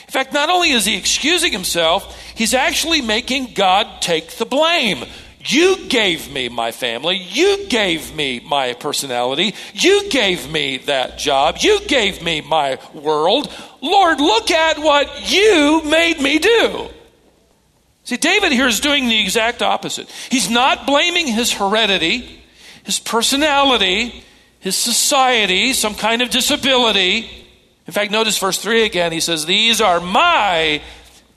In 0.05 0.11
fact, 0.11 0.33
not 0.33 0.49
only 0.49 0.71
is 0.71 0.85
he 0.85 0.97
excusing 0.97 1.51
himself, 1.51 2.17
he's 2.35 2.53
actually 2.53 3.01
making 3.01 3.53
God 3.53 4.01
take 4.01 4.31
the 4.31 4.45
blame. 4.45 5.03
You 5.45 5.87
gave 5.89 6.31
me 6.31 6.47
my 6.49 6.71
family. 6.71 7.17
You 7.17 7.67
gave 7.67 8.15
me 8.15 8.39
my 8.39 8.73
personality. 8.73 9.55
You 9.73 10.09
gave 10.09 10.49
me 10.49 10.77
that 10.77 11.17
job. 11.17 11.57
You 11.59 11.81
gave 11.87 12.21
me 12.21 12.41
my 12.41 12.79
world. 12.93 13.51
Lord, 13.81 14.21
look 14.21 14.51
at 14.51 14.79
what 14.79 15.31
you 15.31 15.81
made 15.83 16.21
me 16.21 16.39
do. 16.39 16.89
See, 18.05 18.17
David 18.17 18.51
here 18.51 18.67
is 18.67 18.79
doing 18.79 19.07
the 19.07 19.19
exact 19.19 19.61
opposite. 19.61 20.09
He's 20.29 20.49
not 20.49 20.85
blaming 20.85 21.27
his 21.27 21.51
heredity, 21.51 22.41
his 22.83 22.99
personality, 22.99 24.23
his 24.59 24.77
society, 24.77 25.73
some 25.73 25.95
kind 25.95 26.21
of 26.21 26.29
disability. 26.29 27.29
In 27.85 27.93
fact, 27.93 28.11
notice 28.11 28.37
verse 28.37 28.57
3 28.57 28.83
again. 28.85 29.11
He 29.11 29.19
says, 29.19 29.45
These 29.45 29.81
are 29.81 29.99
my 29.99 30.81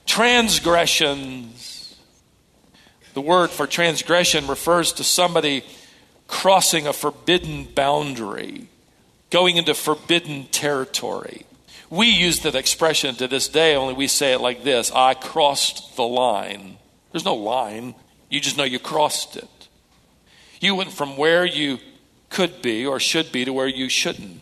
transgressions. 0.05 1.76
The 3.17 3.21
word 3.21 3.49
for 3.49 3.65
transgression 3.65 4.45
refers 4.45 4.93
to 4.93 5.03
somebody 5.03 5.63
crossing 6.27 6.85
a 6.85 6.93
forbidden 6.93 7.63
boundary, 7.63 8.67
going 9.31 9.57
into 9.57 9.73
forbidden 9.73 10.45
territory. 10.51 11.47
We 11.89 12.09
use 12.09 12.41
that 12.41 12.53
expression 12.53 13.15
to 13.15 13.27
this 13.27 13.47
day, 13.47 13.75
only 13.75 13.95
we 13.95 14.05
say 14.05 14.33
it 14.33 14.39
like 14.39 14.63
this 14.63 14.91
I 14.91 15.15
crossed 15.15 15.95
the 15.95 16.03
line. 16.03 16.77
There's 17.11 17.25
no 17.25 17.33
line, 17.33 17.95
you 18.29 18.39
just 18.39 18.55
know 18.55 18.63
you 18.63 18.77
crossed 18.77 19.35
it. 19.35 19.67
You 20.61 20.75
went 20.75 20.91
from 20.91 21.17
where 21.17 21.43
you 21.43 21.79
could 22.29 22.61
be 22.61 22.85
or 22.85 22.99
should 22.99 23.31
be 23.31 23.45
to 23.45 23.51
where 23.51 23.65
you 23.65 23.89
shouldn't 23.89 24.41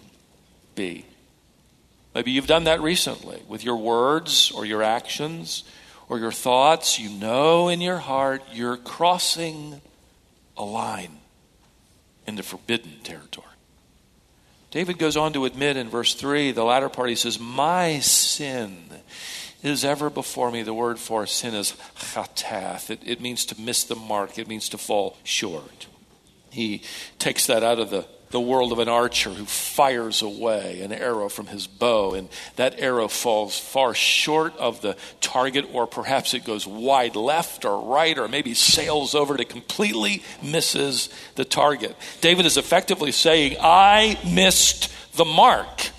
be. 0.75 1.05
Maybe 2.13 2.31
you've 2.31 2.45
done 2.45 2.65
that 2.65 2.81
recently 2.81 3.41
with 3.47 3.63
your 3.63 3.77
words 3.77 4.51
or 4.51 4.65
your 4.65 4.83
actions 4.83 5.63
or 6.09 6.19
your 6.19 6.31
thoughts. 6.31 6.99
You 6.99 7.09
know 7.09 7.69
in 7.69 7.81
your 7.81 7.97
heart 7.97 8.43
you're 8.51 8.77
crossing 8.77 9.81
a 10.57 10.63
line 10.63 11.19
into 12.27 12.43
forbidden 12.43 12.99
territory. 13.03 13.47
David 14.71 14.97
goes 14.97 15.15
on 15.15 15.31
to 15.33 15.45
admit 15.45 15.77
in 15.77 15.89
verse 15.89 16.13
3, 16.15 16.51
the 16.51 16.65
latter 16.65 16.89
part, 16.89 17.09
he 17.09 17.15
says, 17.15 17.39
My 17.39 17.99
sin 17.99 18.77
is 19.63 19.85
ever 19.85 20.09
before 20.09 20.51
me. 20.51 20.63
The 20.63 20.73
word 20.73 20.99
for 20.99 21.25
sin 21.25 21.55
is 21.55 21.71
chatath. 21.95 22.89
It, 22.89 22.99
it 23.05 23.21
means 23.21 23.45
to 23.45 23.61
miss 23.61 23.85
the 23.85 23.95
mark, 23.95 24.37
it 24.37 24.47
means 24.47 24.69
to 24.69 24.77
fall 24.77 25.17
short. 25.23 25.87
He 26.51 26.81
takes 27.19 27.47
that 27.47 27.63
out 27.63 27.79
of 27.79 27.89
the, 27.89 28.05
the 28.31 28.39
world 28.41 28.71
of 28.71 28.79
an 28.79 28.89
archer 28.89 29.29
who 29.29 29.45
fires 29.45 30.21
away 30.21 30.81
an 30.81 30.91
arrow 30.91 31.29
from 31.29 31.47
his 31.47 31.67
bow, 31.67 32.13
and 32.13 32.27
that 32.55 32.79
arrow 32.79 33.07
falls 33.07 33.57
far 33.57 33.93
short 33.93 34.57
of 34.57 34.81
the 34.81 34.97
target, 35.21 35.65
or 35.73 35.87
perhaps 35.87 36.33
it 36.33 36.43
goes 36.43 36.67
wide 36.67 37.15
left 37.15 37.65
or 37.65 37.79
right, 37.81 38.17
or 38.17 38.27
maybe 38.27 38.53
sails 38.53 39.15
over 39.15 39.37
to 39.37 39.45
completely 39.45 40.23
misses 40.41 41.09
the 41.35 41.45
target. 41.45 41.95
David 42.21 42.45
is 42.45 42.57
effectively 42.57 43.11
saying, 43.11 43.57
I 43.61 44.19
missed 44.25 44.91
the 45.15 45.25
mark, 45.25 45.89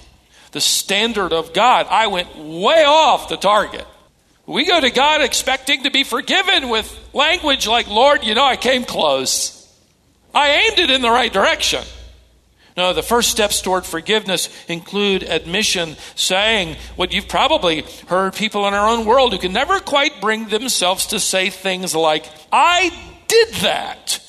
the 0.53 0.61
standard 0.61 1.33
of 1.33 1.55
God. 1.55 1.87
I 1.89 2.09
went 2.09 2.37
way 2.37 2.85
off 2.85 3.29
the 3.29 3.37
target. 3.37 3.87
We 4.47 4.65
go 4.65 4.81
to 4.81 4.91
God 4.91 5.23
expecting 5.23 5.85
to 5.85 5.91
be 5.91 6.05
forgiven 6.05 6.69
with 6.69 7.11
language 7.13 7.67
like, 7.67 7.89
Lord, 7.89 8.25
you 8.25 8.35
know, 8.35 8.45
I 8.45 8.57
came 8.57 8.85
close. 8.85 9.53
I 10.35 10.51
aimed 10.51 10.79
it 10.79 10.91
in 10.91 11.03
the 11.03 11.11
right 11.11 11.33
direction. 11.33 11.83
No, 12.77 12.93
the 12.93 13.03
first 13.03 13.31
steps 13.31 13.63
toward 13.63 13.87
forgiveness 13.87 14.51
include 14.69 15.23
admission, 15.23 15.97
saying 16.15 16.77
what 16.95 17.13
you've 17.13 17.29
probably 17.29 17.87
heard 18.09 18.35
people 18.35 18.69
in 18.69 18.75
our 18.75 18.87
own 18.89 19.07
world 19.07 19.33
who 19.33 19.39
can 19.39 19.55
never 19.55 19.81
quite 19.81 20.21
bring 20.21 20.49
themselves 20.49 21.07
to 21.07 21.19
say 21.19 21.49
things 21.49 21.95
like, 21.95 22.27
I 22.53 22.91
did 23.29 23.55
that, 23.63 24.21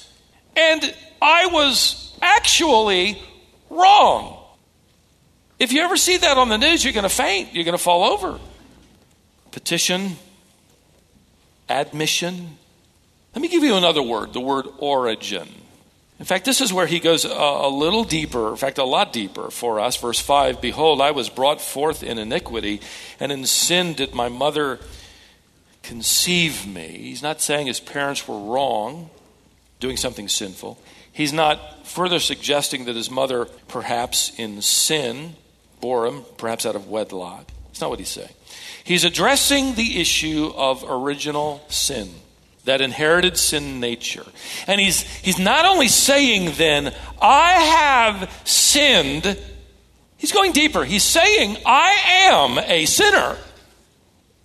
and 0.55 0.95
I 1.21 1.47
was 1.47 2.17
actually 2.21 3.21
wrong. 3.69 4.41
If 5.59 5.73
you 5.73 5.81
ever 5.81 5.97
see 5.97 6.17
that 6.17 6.37
on 6.37 6.47
the 6.47 6.57
news, 6.57 6.83
you're 6.85 6.93
going 6.93 7.03
to 7.03 7.09
faint, 7.09 7.53
you're 7.53 7.65
going 7.65 7.77
to 7.77 7.83
fall 7.83 8.03
over. 8.05 8.39
Petition, 9.51 10.15
admission. 11.67 12.57
Let 13.35 13.41
me 13.41 13.49
give 13.49 13.63
you 13.63 13.75
another 13.75 14.01
word 14.01 14.31
the 14.33 14.39
word 14.39 14.67
origin. 14.77 15.49
In 16.19 16.25
fact, 16.25 16.45
this 16.45 16.61
is 16.61 16.73
where 16.73 16.87
he 16.87 16.99
goes 16.99 17.25
a, 17.25 17.29
a, 17.29 17.69
little 17.69 18.03
deeper, 18.03 18.49
in 18.49 18.55
fact, 18.55 18.79
a 18.79 18.83
lot 18.83 19.13
deeper 19.13 19.51
for 19.51 19.79
us. 19.79 19.97
Verse 19.97 20.19
5 20.19 20.61
Behold, 20.61 20.99
I 20.99 21.11
was 21.11 21.29
brought 21.29 21.61
forth 21.61 22.01
in 22.01 22.17
iniquity, 22.17 22.81
and 23.19 23.31
in 23.31 23.45
sin 23.45 23.93
did 23.93 24.15
my 24.15 24.27
mother 24.27 24.79
conceive 25.83 26.65
me. 26.65 26.87
He's 26.87 27.21
not 27.21 27.39
saying 27.39 27.67
his 27.67 27.79
parents 27.79 28.27
were 28.27 28.39
wrong, 28.39 29.11
doing 29.79 29.95
something 29.95 30.27
sinful. 30.27 30.79
He's 31.11 31.33
not 31.33 31.87
further 31.87 32.19
suggesting 32.19 32.85
that 32.85 32.95
his 32.95 33.11
mother, 33.11 33.45
perhaps 33.67 34.37
in 34.39 34.61
sin, 34.61 35.35
bore 35.81 36.07
him, 36.07 36.25
perhaps 36.37 36.65
out 36.65 36.75
of 36.75 36.87
wedlock. 36.87 37.47
That's 37.67 37.81
not 37.81 37.91
what 37.91 37.99
he's 37.99 38.09
saying. 38.09 38.33
He's 38.83 39.03
addressing 39.03 39.75
the 39.75 40.01
issue 40.01 40.51
of 40.55 40.83
original 40.87 41.63
sin 41.69 42.09
that 42.67 42.81
inherited 42.81 43.37
sin 43.37 43.79
nature. 43.79 44.25
And 44.67 44.79
he's, 44.79 45.01
he's 45.01 45.39
not 45.39 45.65
only 45.65 45.87
saying 45.87 46.51
then, 46.57 46.93
I 47.21 47.51
have 47.53 48.41
sinned, 48.43 49.39
he's 50.17 50.31
going 50.31 50.51
deeper. 50.51 50.83
He's 50.83 51.03
saying, 51.03 51.57
I 51.65 52.29
am 52.29 52.59
a 52.59 52.85
sinner. 52.85 53.37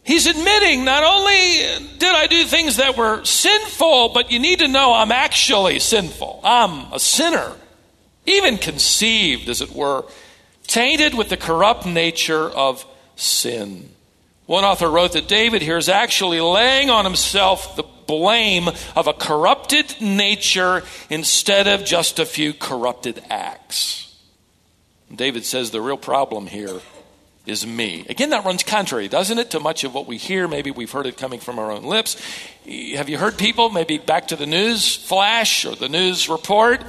He's 0.05 0.27
admitting 0.27 0.85
not 0.85 1.05
only 1.05 1.89
did 1.99 2.15
I 2.15 2.27
do 2.29 2.45
things 2.45 2.77
that 2.77 2.97
were 2.97 3.25
sinful, 3.25 4.11
but 4.11 4.31
you 4.31 4.39
need 4.39 4.61
to 4.61 4.69
know 4.69 4.95
I'm 4.95 5.13
actually 5.13 5.79
sinful. 5.79 6.41
I'm 6.43 6.93
a 6.93 7.01
sinner, 7.01 7.53
even 8.27 8.57
conceived, 8.57 9.49
as 9.49 9.61
it 9.61 9.73
were, 9.73 10.05
tainted 10.67 11.15
with 11.15 11.29
the 11.29 11.37
corrupt 11.37 11.87
nature 11.87 12.49
of 12.49 12.87
sin. 13.17 13.89
One 14.47 14.65
author 14.65 14.91
wrote 14.91 15.13
that 15.13 15.29
David 15.29 15.63
here 15.63 15.77
is 15.77 15.89
actually 15.89 16.41
laying 16.41 16.91
on 16.91 17.05
himself 17.05 17.77
the 17.77 17.85
blame 18.07 18.69
of 18.97 19.07
a 19.07 19.13
corrupted 19.13 20.01
nature 20.01 20.83
instead 21.11 21.67
of 21.67 21.85
just 21.85 22.19
a 22.19 22.27
few 22.27 22.53
corrupted 22.53 23.23
acts. 23.31 24.15
David 25.15 25.45
says 25.45 25.71
the 25.71 25.81
real 25.81 25.97
problem 25.97 26.47
here 26.47 26.81
is 27.45 27.67
me. 27.67 28.07
Again, 28.09 28.31
that 28.31 28.45
runs 28.45 28.63
contrary, 28.63 29.09
doesn't 29.09 29.39
it, 29.39 29.51
to 29.51 29.61
much 29.61 29.85
of 29.85 29.93
what 29.93 30.07
we 30.07 30.17
hear? 30.17 30.47
Maybe 30.47 30.71
we've 30.71 30.91
heard 30.91 31.07
it 31.07 31.17
coming 31.17 31.41
from 31.41 31.59
our 31.59 31.73
own 31.73 31.85
lips. 31.85 32.17
Have 32.95 33.09
you 33.09 33.19
heard 33.19 33.37
people, 33.37 33.69
maybe 33.71 33.99
back 33.99 34.29
to 34.29 34.37
the 34.37 34.47
news 34.47 34.97
flash 34.97 35.65
or 35.65 35.75
the 35.75 35.89
news 35.89 36.29
report? 36.29 36.83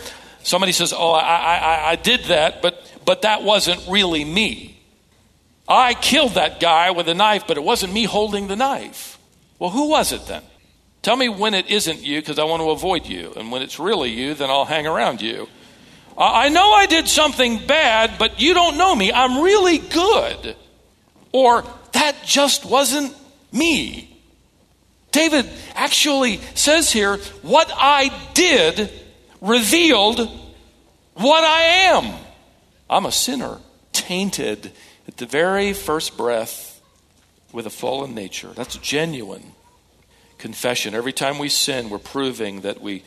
Somebody 0.43 0.71
says, 0.71 0.93
Oh, 0.93 1.11
I, 1.11 1.55
I, 1.55 1.91
I 1.91 1.95
did 1.95 2.25
that, 2.25 2.61
but, 2.61 2.91
but 3.03 3.23
that 3.23 3.43
wasn't 3.43 3.83
really 3.89 4.23
me. 4.23 4.79
I 5.67 5.93
killed 5.93 6.33
that 6.33 6.59
guy 6.59 6.91
with 6.91 7.07
a 7.07 7.13
knife, 7.13 7.45
but 7.47 7.57
it 7.57 7.63
wasn't 7.63 7.93
me 7.93 8.03
holding 8.03 8.47
the 8.47 8.55
knife. 8.55 9.17
Well, 9.59 9.69
who 9.69 9.89
was 9.89 10.11
it 10.11 10.27
then? 10.27 10.43
Tell 11.03 11.17
me 11.17 11.27
when 11.27 11.53
it 11.53 11.69
isn't 11.69 12.01
you 12.01 12.21
because 12.21 12.39
I 12.39 12.45
want 12.45 12.61
to 12.61 12.71
avoid 12.71 13.05
you. 13.05 13.33
And 13.35 13.51
when 13.51 13.61
it's 13.61 13.77
really 13.77 14.09
you, 14.09 14.33
then 14.33 14.49
I'll 14.49 14.65
hang 14.65 14.87
around 14.87 15.21
you. 15.21 15.49
I 16.17 16.47
know 16.47 16.71
I 16.71 16.85
did 16.85 17.09
something 17.09 17.67
bad, 17.67 18.17
but 18.17 18.39
you 18.39 18.53
don't 18.53 18.77
know 18.77 18.95
me. 18.95 19.11
I'm 19.11 19.43
really 19.43 19.79
good. 19.79 20.55
Or 21.33 21.65
that 21.91 22.15
just 22.23 22.65
wasn't 22.65 23.13
me. 23.51 24.17
David 25.11 25.49
actually 25.75 26.37
says 26.55 26.91
here, 26.91 27.17
what 27.41 27.69
I 27.75 28.09
did 28.33 28.89
revealed 29.41 30.19
what 31.15 31.43
I 31.43 31.61
am. 31.91 32.13
I'm 32.89 33.05
a 33.05 33.11
sinner, 33.11 33.59
tainted 33.91 34.71
at 35.05 35.17
the 35.17 35.25
very 35.25 35.73
first 35.73 36.15
breath 36.15 36.81
with 37.51 37.65
a 37.65 37.69
fallen 37.69 38.15
nature. 38.15 38.51
That's 38.55 38.77
genuine 38.77 39.53
confession. 40.43 40.93
Every 40.93 41.13
time 41.13 41.39
we 41.39 41.47
sin, 41.47 41.89
we're 41.89 41.99
proving 41.99 42.61
that 42.61 42.81
we 42.81 43.03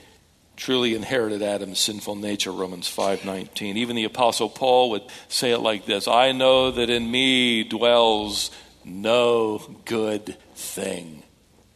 truly 0.57 0.95
inherited 0.95 1.43
Adam's 1.43 1.79
sinful 1.79 2.15
nature, 2.15 2.51
Romans 2.51 2.89
5:19. 2.89 3.77
Even 3.77 3.95
the 3.95 4.05
apostle 4.05 4.49
Paul 4.49 4.89
would 4.89 5.03
say 5.29 5.51
it 5.53 5.59
like 5.59 5.85
this, 5.85 6.09
I 6.09 6.33
know 6.33 6.71
that 6.71 6.89
in 6.89 7.11
me 7.11 7.63
dwells 7.63 8.51
no 8.87 9.61
good 9.85 10.39
thing. 10.55 11.25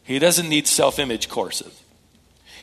He 0.03 0.17
doesn't 0.17 0.49
need 0.49 0.67
self-image 0.67 1.29
courses. 1.29 1.80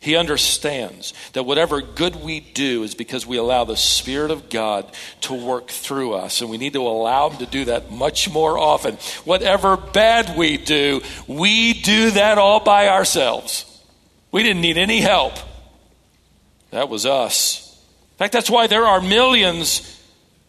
He 0.01 0.17
understands 0.17 1.13
that 1.33 1.43
whatever 1.43 1.81
good 1.81 2.17
we 2.17 2.41
do 2.41 2.83
is 2.85 2.95
because 2.95 3.27
we 3.27 3.37
allow 3.37 3.65
the 3.65 3.77
Spirit 3.77 4.31
of 4.31 4.49
God 4.49 4.87
to 5.23 5.35
work 5.35 5.69
through 5.69 6.15
us, 6.15 6.41
and 6.41 6.51
we 6.51 6.59
need 6.59 6.75
to 6.75 6.83
allow 6.87 7.31
Him 7.31 7.39
to 7.39 7.47
do 7.47 7.65
that 7.67 7.91
much 7.91 8.31
more 8.31 8.57
often. 8.57 8.95
Whatever 9.25 9.77
bad 9.77 10.37
we 10.37 10.57
do, 10.57 11.01
we 11.27 11.73
do 11.75 12.13
that 12.13 12.39
all 12.39 12.61
by 12.61 12.89
ourselves. 12.89 13.65
We 14.31 14.43
didn't 14.43 14.63
need 14.63 14.79
any 14.79 15.01
help. 15.01 15.35
That 16.71 16.89
was 16.89 17.07
us. 17.07 17.65
In 18.13 18.19
fact, 18.19 18.33
that's 18.33 18.51
why 18.51 18.67
there 18.67 18.85
are 18.85 19.01
millions 19.01 20.01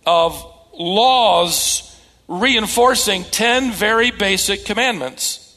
of 0.06 0.44
laws 0.74 1.86
reinforcing 2.28 3.24
10 3.24 3.72
very 3.72 4.12
basic 4.12 4.66
commandments. 4.66 5.49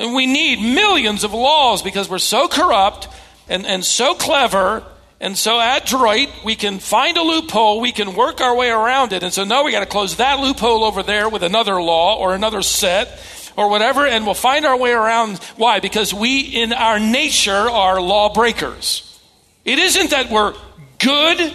And 0.00 0.14
we 0.14 0.24
need 0.24 0.62
millions 0.62 1.24
of 1.24 1.34
laws 1.34 1.82
because 1.82 2.08
we're 2.08 2.18
so 2.18 2.48
corrupt 2.48 3.06
and, 3.50 3.66
and 3.66 3.84
so 3.84 4.14
clever 4.14 4.82
and 5.20 5.36
so 5.36 5.60
adroit, 5.60 6.30
we 6.42 6.56
can 6.56 6.78
find 6.78 7.18
a 7.18 7.22
loophole, 7.22 7.82
we 7.82 7.92
can 7.92 8.14
work 8.14 8.40
our 8.40 8.56
way 8.56 8.70
around 8.70 9.12
it. 9.12 9.22
And 9.22 9.30
so, 9.30 9.44
now 9.44 9.62
we 9.62 9.72
got 9.72 9.80
to 9.80 9.86
close 9.86 10.16
that 10.16 10.40
loophole 10.40 10.84
over 10.84 11.02
there 11.02 11.28
with 11.28 11.42
another 11.42 11.82
law 11.82 12.16
or 12.16 12.34
another 12.34 12.62
set 12.62 13.22
or 13.58 13.68
whatever, 13.68 14.06
and 14.06 14.24
we'll 14.24 14.34
find 14.34 14.64
our 14.64 14.78
way 14.78 14.92
around. 14.92 15.36
Why? 15.58 15.80
Because 15.80 16.14
we, 16.14 16.40
in 16.40 16.72
our 16.72 16.98
nature, 16.98 17.52
are 17.52 18.00
lawbreakers. 18.00 19.20
It 19.66 19.78
isn't 19.78 20.12
that 20.12 20.30
we're 20.30 20.54
good 20.98 21.52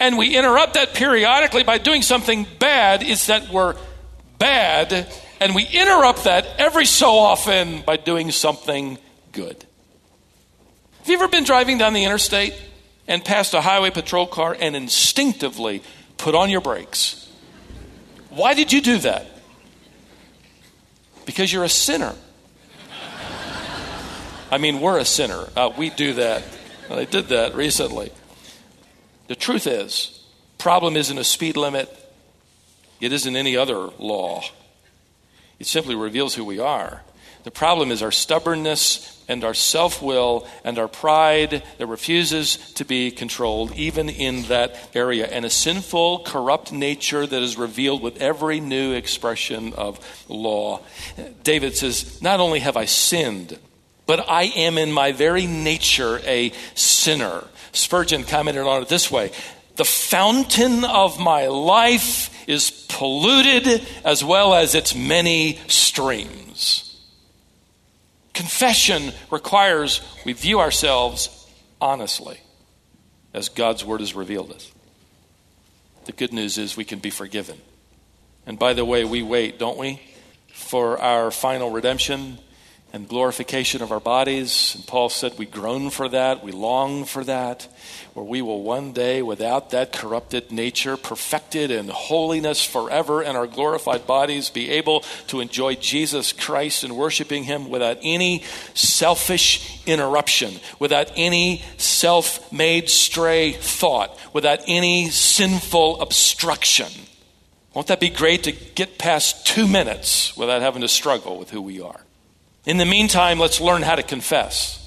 and 0.00 0.18
we 0.18 0.36
interrupt 0.36 0.74
that 0.74 0.92
periodically 0.94 1.62
by 1.62 1.78
doing 1.78 2.02
something 2.02 2.48
bad, 2.58 3.04
it's 3.04 3.28
that 3.28 3.48
we're 3.48 3.76
bad 4.40 5.06
and 5.40 5.54
we 5.54 5.66
interrupt 5.66 6.24
that 6.24 6.46
every 6.58 6.86
so 6.86 7.18
often 7.18 7.82
by 7.82 7.96
doing 7.96 8.30
something 8.30 8.98
good. 9.32 9.64
Have 10.98 11.08
you 11.08 11.14
ever 11.14 11.28
been 11.28 11.44
driving 11.44 11.78
down 11.78 11.92
the 11.92 12.04
interstate 12.04 12.54
and 13.06 13.24
passed 13.24 13.54
a 13.54 13.60
highway 13.60 13.90
patrol 13.90 14.26
car 14.26 14.56
and 14.58 14.74
instinctively 14.74 15.82
put 16.16 16.34
on 16.34 16.50
your 16.50 16.60
brakes? 16.60 17.30
Why 18.30 18.54
did 18.54 18.72
you 18.72 18.80
do 18.80 18.98
that? 18.98 19.26
Because 21.24 21.52
you're 21.52 21.64
a 21.64 21.68
sinner. 21.68 22.14
I 24.50 24.58
mean, 24.58 24.80
we're 24.80 24.98
a 24.98 25.04
sinner. 25.04 25.48
Uh, 25.56 25.70
we 25.76 25.90
do 25.90 26.14
that. 26.14 26.44
I 26.90 27.04
did 27.04 27.28
that 27.28 27.54
recently. 27.54 28.12
The 29.26 29.34
truth 29.34 29.66
is, 29.66 30.24
problem 30.58 30.96
isn't 30.96 31.18
a 31.18 31.24
speed 31.24 31.56
limit. 31.56 31.88
It 33.00 33.12
isn't 33.12 33.36
any 33.36 33.56
other 33.56 33.90
law. 33.98 34.42
It 35.58 35.66
simply 35.66 35.94
reveals 35.94 36.34
who 36.34 36.44
we 36.44 36.58
are. 36.58 37.02
The 37.44 37.50
problem 37.50 37.92
is 37.92 38.02
our 38.02 38.10
stubbornness 38.10 39.24
and 39.28 39.44
our 39.44 39.54
self 39.54 40.02
will 40.02 40.46
and 40.64 40.78
our 40.78 40.88
pride 40.88 41.62
that 41.78 41.86
refuses 41.86 42.56
to 42.74 42.84
be 42.84 43.10
controlled, 43.10 43.72
even 43.76 44.08
in 44.08 44.42
that 44.44 44.76
area, 44.94 45.26
and 45.26 45.44
a 45.44 45.50
sinful, 45.50 46.24
corrupt 46.24 46.72
nature 46.72 47.26
that 47.26 47.42
is 47.42 47.56
revealed 47.56 48.02
with 48.02 48.20
every 48.20 48.60
new 48.60 48.92
expression 48.92 49.72
of 49.74 50.00
law. 50.28 50.80
David 51.42 51.76
says, 51.76 52.20
Not 52.20 52.40
only 52.40 52.60
have 52.60 52.76
I 52.76 52.84
sinned, 52.86 53.58
but 54.06 54.28
I 54.28 54.44
am 54.44 54.78
in 54.78 54.92
my 54.92 55.12
very 55.12 55.46
nature 55.46 56.20
a 56.24 56.52
sinner. 56.74 57.44
Spurgeon 57.72 58.24
commented 58.24 58.64
on 58.64 58.82
it 58.82 58.88
this 58.88 59.10
way 59.10 59.32
The 59.76 59.84
fountain 59.84 60.84
of 60.84 61.18
my 61.20 61.46
life 61.46 62.30
is 62.48 62.70
polluted 62.88 63.86
as 64.04 64.24
well 64.24 64.54
as 64.54 64.74
its 64.74 64.94
many 64.94 65.58
streams. 65.68 66.82
Confession 68.32 69.12
requires 69.30 70.00
we 70.24 70.32
view 70.32 70.60
ourselves 70.60 71.46
honestly 71.80 72.38
as 73.34 73.48
God's 73.50 73.84
word 73.84 74.00
has 74.00 74.14
revealed 74.14 74.52
us. 74.52 74.72
The 76.06 76.12
good 76.12 76.32
news 76.32 76.56
is 76.56 76.76
we 76.76 76.84
can 76.84 76.98
be 76.98 77.10
forgiven. 77.10 77.60
And 78.46 78.58
by 78.58 78.72
the 78.72 78.84
way, 78.84 79.04
we 79.04 79.22
wait, 79.22 79.58
don't 79.58 79.76
we, 79.76 80.00
for 80.52 80.98
our 80.98 81.30
final 81.30 81.70
redemption 81.70 82.38
and 82.96 83.06
glorification 83.06 83.82
of 83.82 83.92
our 83.92 84.00
bodies. 84.00 84.72
And 84.74 84.86
Paul 84.86 85.10
said 85.10 85.38
we 85.38 85.44
groan 85.44 85.90
for 85.90 86.08
that, 86.08 86.42
we 86.42 86.50
long 86.50 87.04
for 87.04 87.22
that, 87.24 87.68
where 88.14 88.24
we 88.24 88.40
will 88.40 88.62
one 88.62 88.92
day, 88.92 89.20
without 89.20 89.70
that 89.70 89.92
corrupted 89.92 90.50
nature, 90.50 90.96
perfected 90.96 91.70
in 91.70 91.88
holiness 91.88 92.64
forever 92.64 93.22
in 93.22 93.36
our 93.36 93.46
glorified 93.46 94.06
bodies, 94.06 94.48
be 94.48 94.70
able 94.70 95.00
to 95.26 95.40
enjoy 95.40 95.74
Jesus 95.74 96.32
Christ 96.32 96.84
and 96.84 96.96
worshiping 96.96 97.44
Him 97.44 97.68
without 97.68 97.98
any 98.00 98.42
selfish 98.72 99.82
interruption, 99.86 100.54
without 100.78 101.12
any 101.16 101.62
self 101.76 102.50
made 102.50 102.88
stray 102.88 103.52
thought, 103.52 104.18
without 104.32 104.60
any 104.66 105.10
sinful 105.10 106.00
obstruction. 106.00 106.90
Won't 107.74 107.88
that 107.88 108.00
be 108.00 108.08
great 108.08 108.44
to 108.44 108.52
get 108.52 108.96
past 108.96 109.46
two 109.46 109.68
minutes 109.68 110.34
without 110.34 110.62
having 110.62 110.80
to 110.80 110.88
struggle 110.88 111.38
with 111.38 111.50
who 111.50 111.60
we 111.60 111.82
are? 111.82 112.05
In 112.66 112.78
the 112.78 112.84
meantime, 112.84 113.38
let's 113.38 113.60
learn 113.60 113.82
how 113.82 113.94
to 113.94 114.02
confess 114.02 114.82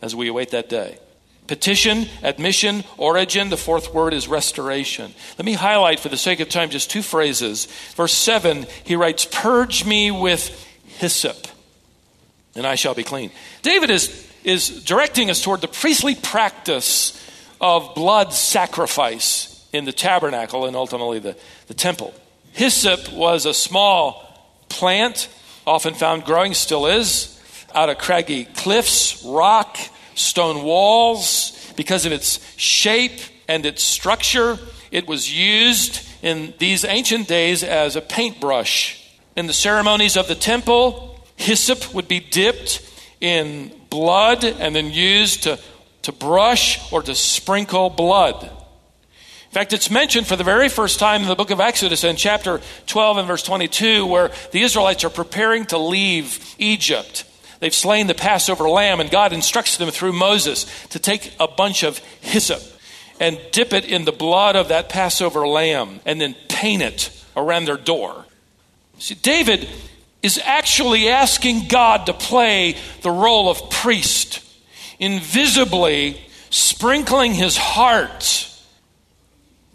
as 0.00 0.16
we 0.16 0.28
await 0.28 0.50
that 0.50 0.70
day. 0.70 0.98
Petition, 1.46 2.06
admission, 2.22 2.84
origin. 2.96 3.50
The 3.50 3.56
fourth 3.56 3.92
word 3.92 4.14
is 4.14 4.26
restoration. 4.26 5.12
Let 5.36 5.44
me 5.44 5.52
highlight, 5.52 6.00
for 6.00 6.08
the 6.08 6.16
sake 6.16 6.40
of 6.40 6.48
time, 6.48 6.70
just 6.70 6.90
two 6.90 7.02
phrases. 7.02 7.66
Verse 7.94 8.14
7, 8.14 8.66
he 8.84 8.96
writes, 8.96 9.26
Purge 9.30 9.84
me 9.84 10.10
with 10.10 10.66
hyssop, 10.86 11.46
and 12.54 12.66
I 12.66 12.76
shall 12.76 12.94
be 12.94 13.02
clean. 13.02 13.30
David 13.62 13.90
is, 13.90 14.28
is 14.42 14.82
directing 14.84 15.28
us 15.28 15.42
toward 15.42 15.60
the 15.60 15.68
priestly 15.68 16.14
practice 16.14 17.16
of 17.60 17.94
blood 17.94 18.32
sacrifice 18.32 19.68
in 19.72 19.84
the 19.84 19.92
tabernacle 19.92 20.66
and 20.66 20.74
ultimately 20.74 21.18
the, 21.18 21.36
the 21.66 21.74
temple. 21.74 22.14
Hyssop 22.52 23.12
was 23.12 23.44
a 23.44 23.52
small 23.52 24.26
plant 24.68 25.28
often 25.70 25.94
found 25.94 26.24
growing, 26.24 26.52
still 26.52 26.86
is, 26.86 27.40
out 27.76 27.88
of 27.88 27.96
craggy 27.96 28.44
cliffs, 28.44 29.24
rock, 29.24 29.78
stone 30.16 30.64
walls. 30.64 31.56
Because 31.76 32.04
of 32.06 32.12
its 32.12 32.40
shape 32.56 33.20
and 33.46 33.64
its 33.64 33.80
structure, 33.80 34.58
it 34.90 35.06
was 35.06 35.32
used 35.32 36.04
in 36.22 36.52
these 36.58 36.84
ancient 36.84 37.28
days 37.28 37.62
as 37.62 37.94
a 37.94 38.00
paintbrush. 38.00 38.98
In 39.36 39.46
the 39.46 39.52
ceremonies 39.52 40.16
of 40.16 40.26
the 40.26 40.34
temple, 40.34 41.24
hyssop 41.36 41.94
would 41.94 42.08
be 42.08 42.18
dipped 42.18 42.82
in 43.20 43.72
blood 43.90 44.44
and 44.44 44.74
then 44.74 44.90
used 44.90 45.44
to, 45.44 45.56
to 46.02 46.10
brush 46.10 46.92
or 46.92 47.00
to 47.00 47.14
sprinkle 47.14 47.90
blood. 47.90 48.50
In 49.50 49.54
fact, 49.54 49.72
it's 49.72 49.90
mentioned 49.90 50.28
for 50.28 50.36
the 50.36 50.44
very 50.44 50.68
first 50.68 51.00
time 51.00 51.22
in 51.22 51.28
the 51.28 51.34
book 51.34 51.50
of 51.50 51.58
Exodus 51.58 52.04
in 52.04 52.14
chapter 52.14 52.60
12 52.86 53.16
and 53.16 53.26
verse 53.26 53.42
22, 53.42 54.06
where 54.06 54.30
the 54.52 54.62
Israelites 54.62 55.02
are 55.02 55.10
preparing 55.10 55.66
to 55.66 55.76
leave 55.76 56.54
Egypt. 56.58 57.24
They've 57.58 57.74
slain 57.74 58.06
the 58.06 58.14
Passover 58.14 58.68
lamb, 58.68 59.00
and 59.00 59.10
God 59.10 59.32
instructs 59.32 59.76
them 59.76 59.90
through 59.90 60.12
Moses 60.12 60.66
to 60.90 61.00
take 61.00 61.34
a 61.40 61.48
bunch 61.48 61.82
of 61.82 61.98
hyssop 62.20 62.62
and 63.18 63.40
dip 63.50 63.72
it 63.72 63.84
in 63.86 64.04
the 64.04 64.12
blood 64.12 64.54
of 64.54 64.68
that 64.68 64.88
Passover 64.88 65.44
lamb 65.48 65.98
and 66.06 66.20
then 66.20 66.36
paint 66.48 66.82
it 66.82 67.10
around 67.36 67.64
their 67.64 67.76
door. 67.76 68.26
See, 69.00 69.16
David 69.16 69.68
is 70.22 70.40
actually 70.44 71.08
asking 71.08 71.66
God 71.66 72.06
to 72.06 72.12
play 72.12 72.76
the 73.02 73.10
role 73.10 73.50
of 73.50 73.68
priest, 73.68 74.44
invisibly 75.00 76.20
sprinkling 76.50 77.34
his 77.34 77.56
heart 77.56 78.46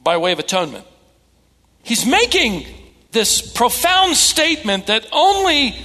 by 0.05 0.15
way 0.15 0.31
of 0.31 0.39
atonement. 0.39 0.85
He's 1.83 2.05
making 2.05 2.65
this 3.11 3.41
profound 3.41 4.15
statement 4.15 4.87
that 4.87 5.05
only 5.11 5.75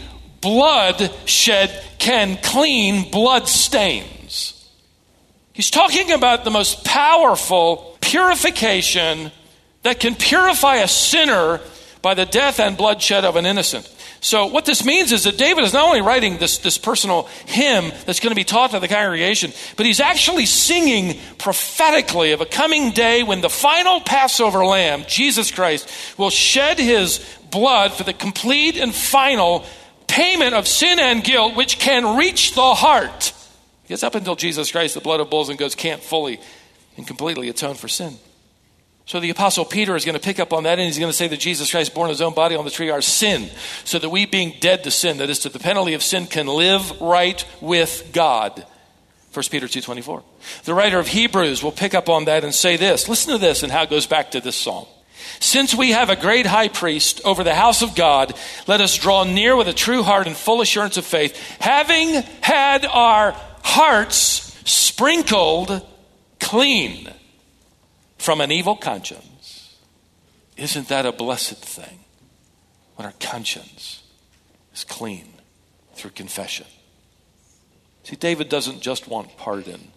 blood 0.41 1.13
shed 1.25 1.85
can 1.99 2.37
clean 2.37 3.11
blood 3.11 3.49
stains. 3.49 4.69
He's 5.53 5.71
talking 5.71 6.13
about 6.13 6.45
the 6.45 6.51
most 6.51 6.85
powerful 6.85 7.97
purification 8.01 9.33
that 9.83 9.99
can 9.99 10.15
purify 10.15 10.77
a 10.77 10.89
sinner 10.89 11.61
by 12.03 12.15
the 12.15 12.27
death 12.27 12.61
and 12.61 12.77
bloodshed 12.77 13.25
of 13.25 13.37
an 13.37 13.47
innocent. 13.47 13.89
So, 14.23 14.47
what 14.47 14.67
this 14.67 14.85
means 14.85 15.13
is 15.13 15.25
that 15.25 15.39
David 15.39 15.65
is 15.65 15.73
not 15.73 15.87
only 15.87 16.03
writing 16.03 16.37
this, 16.37 16.59
this 16.59 16.77
personal 16.77 17.23
hymn 17.47 17.91
that's 18.05 18.21
going 18.21 18.33
to 18.33 18.37
be 18.37 18.45
taught 18.45 18.73
to 18.73 18.81
the 18.81 18.87
congregation, 18.89 19.53
but 19.77 19.87
he's 19.87 19.99
actually 20.01 20.45
singing 20.45 21.19
prophetically 21.39 22.33
of 22.33 22.43
a 22.43 22.47
coming 22.47 22.91
day 22.91 23.23
when 23.23 23.41
the 23.41 23.49
final 23.49 23.99
Passover 24.01 24.65
lamb, 24.65 25.05
Jesus 25.09 25.51
Christ, 25.51 25.91
will 26.19 26.29
shed 26.29 26.79
his 26.79 27.25
blood 27.51 27.95
for 27.95 28.05
the 28.05 28.13
complete 28.13 28.77
and 28.77 28.95
final 28.95 29.65
payment 30.07 30.55
of 30.55 30.69
sin 30.69 30.99
and 30.99 31.25
guilt, 31.25 31.57
which 31.57 31.79
can 31.79 32.19
reach 32.19 32.55
the 32.55 32.75
heart. 32.75 33.33
Because 33.85 34.03
up 34.03 34.15
until 34.15 34.37
Jesus 34.37 34.71
Christ, 34.71 34.95
the 34.95 35.01
blood 35.01 35.21
of 35.21 35.31
bulls 35.31 35.49
and 35.49 35.59
goats 35.59 35.75
can't 35.75 36.03
fully 36.03 36.41
and 36.99 37.07
completely 37.07 37.49
atone 37.49 37.75
for 37.75 37.89
sin. 37.89 38.19
So 39.11 39.19
the 39.19 39.31
Apostle 39.31 39.65
Peter 39.65 39.97
is 39.97 40.05
going 40.05 40.15
to 40.15 40.21
pick 40.21 40.39
up 40.39 40.53
on 40.53 40.63
that 40.63 40.79
and 40.79 40.87
he's 40.87 41.01
going 41.01 41.11
to 41.11 41.17
say 41.17 41.27
that 41.27 41.41
Jesus 41.41 41.73
Christ 41.73 41.93
born 41.95 42.11
his 42.11 42.21
own 42.21 42.33
body 42.33 42.55
on 42.55 42.65
the 42.65 42.71
tree, 42.71 42.91
our 42.91 43.03
sin, 43.03 43.51
so 43.83 43.99
that 43.99 44.09
we 44.09 44.25
being 44.25 44.55
dead 44.61 44.85
to 44.85 44.93
sin, 44.93 45.17
that 45.17 45.29
is 45.29 45.41
to 45.41 45.49
the 45.49 45.59
penalty 45.59 45.95
of 45.95 46.03
sin, 46.05 46.29
can 46.29 46.47
live 46.47 47.01
right 47.01 47.45
with 47.61 48.11
God. 48.13 48.65
1 49.33 49.45
Peter 49.51 49.67
2.24. 49.67 50.23
The 50.63 50.75
writer 50.75 51.01
of 51.01 51.09
Hebrews 51.09 51.61
will 51.61 51.73
pick 51.73 51.93
up 51.93 52.09
on 52.09 52.27
that 52.27 52.45
and 52.45 52.55
say 52.55 52.77
this. 52.77 53.09
Listen 53.09 53.33
to 53.33 53.39
this 53.39 53.65
and 53.65 53.73
how 53.73 53.83
it 53.83 53.91
goes 53.91 54.07
back 54.07 54.31
to 54.31 54.41
this 54.41 54.55
psalm. 54.55 54.87
Since 55.41 55.75
we 55.75 55.91
have 55.91 56.09
a 56.09 56.15
great 56.15 56.47
high 56.47 56.69
priest 56.69 57.21
over 57.25 57.43
the 57.43 57.53
house 57.53 57.83
of 57.83 57.97
God, 57.97 58.33
let 58.69 58.81
us 58.81 58.97
draw 58.97 59.25
near 59.25 59.57
with 59.57 59.67
a 59.67 59.73
true 59.73 60.05
heart 60.05 60.29
and 60.29 60.37
full 60.37 60.61
assurance 60.61 60.97
of 60.99 61.05
faith, 61.05 61.37
having 61.59 62.11
had 62.43 62.87
our 62.87 63.33
hearts 63.65 64.57
sprinkled 64.65 65.85
clean 66.39 67.13
from 68.21 68.43
an 68.43 68.53
evil 68.53 68.77
conscience. 68.77 69.79
Isn't 70.59 70.89
that 70.89 71.07
a 71.07 71.13
blessed 71.13 71.57
thing 71.57 72.01
when 72.97 73.07
our 73.07 73.15
conscience 73.19 74.03
is 74.75 74.85
clean 74.85 75.27
through 75.95 76.11
confession? 76.11 76.67
See, 78.05 78.17
David 78.17 78.51
doesn't 78.51 78.83
just 78.83 79.09
want 79.09 79.39
pardon, 79.39 79.93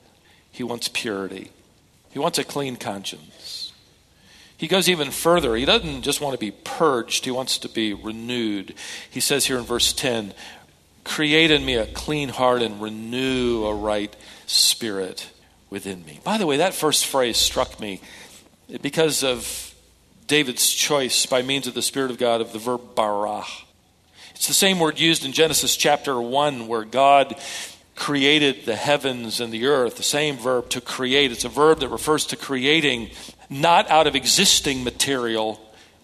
he 0.50 0.64
wants 0.64 0.88
purity, 0.88 1.52
he 2.12 2.20
wants 2.20 2.40
a 2.40 2.46
clean 2.46 2.78
conscience. 2.78 3.74
He 4.56 4.70
goes 4.70 4.88
even 4.88 5.12
further. 5.12 5.58
He 5.58 5.66
doesn't 5.66 6.04
just 6.04 6.22
want 6.22 6.34
to 6.34 6.40
be 6.40 6.52
purged, 6.52 7.26
he 7.26 7.32
wants 7.32 7.58
to 7.58 7.68
be 7.68 7.94
renewed. 7.94 8.76
He 9.10 9.20
says 9.20 9.48
here 9.48 9.58
in 9.58 9.66
verse 9.66 9.92
10 9.92 10.34
Create 11.04 11.52
in 11.52 11.66
me 11.66 11.76
a 11.76 11.88
clean 11.88 12.30
heart 12.30 12.62
and 12.62 12.82
renew 12.82 13.66
a 13.66 13.76
right 13.76 14.16
spirit 14.46 15.33
within 15.74 16.06
me. 16.06 16.20
By 16.24 16.38
the 16.38 16.46
way, 16.46 16.58
that 16.58 16.76
first 16.76 17.08
phrase 17.08 17.36
struck 17.36 17.80
me 17.80 18.00
because 18.84 19.24
of 19.24 19.74
David's 20.28 20.72
choice 20.72 21.26
by 21.26 21.42
means 21.42 21.66
of 21.66 21.74
the 21.74 21.82
Spirit 21.82 22.12
of 22.12 22.20
God 22.20 22.42
of 22.42 22.54
the 22.54 22.60
verb 22.60 22.94
bara. 22.94 23.44
It's 24.36 24.48
the 24.48 24.54
same 24.54 24.80
word 24.80 25.00
used 25.00 25.26
in 25.26 25.32
Genesis 25.32 25.76
chapter 25.76 26.22
1 26.22 26.68
where 26.68 26.84
God 26.84 27.36
created 27.96 28.66
the 28.66 28.76
heavens 28.76 29.40
and 29.40 29.52
the 29.52 29.66
earth, 29.66 29.98
the 29.98 30.04
same 30.04 30.38
verb 30.38 30.70
to 30.70 30.80
create. 30.80 31.32
It's 31.32 31.44
a 31.44 31.50
verb 31.50 31.80
that 31.80 31.90
refers 31.90 32.28
to 32.28 32.36
creating 32.36 33.10
not 33.50 33.90
out 33.90 34.06
of 34.06 34.16
existing 34.16 34.84
material, 34.84 35.60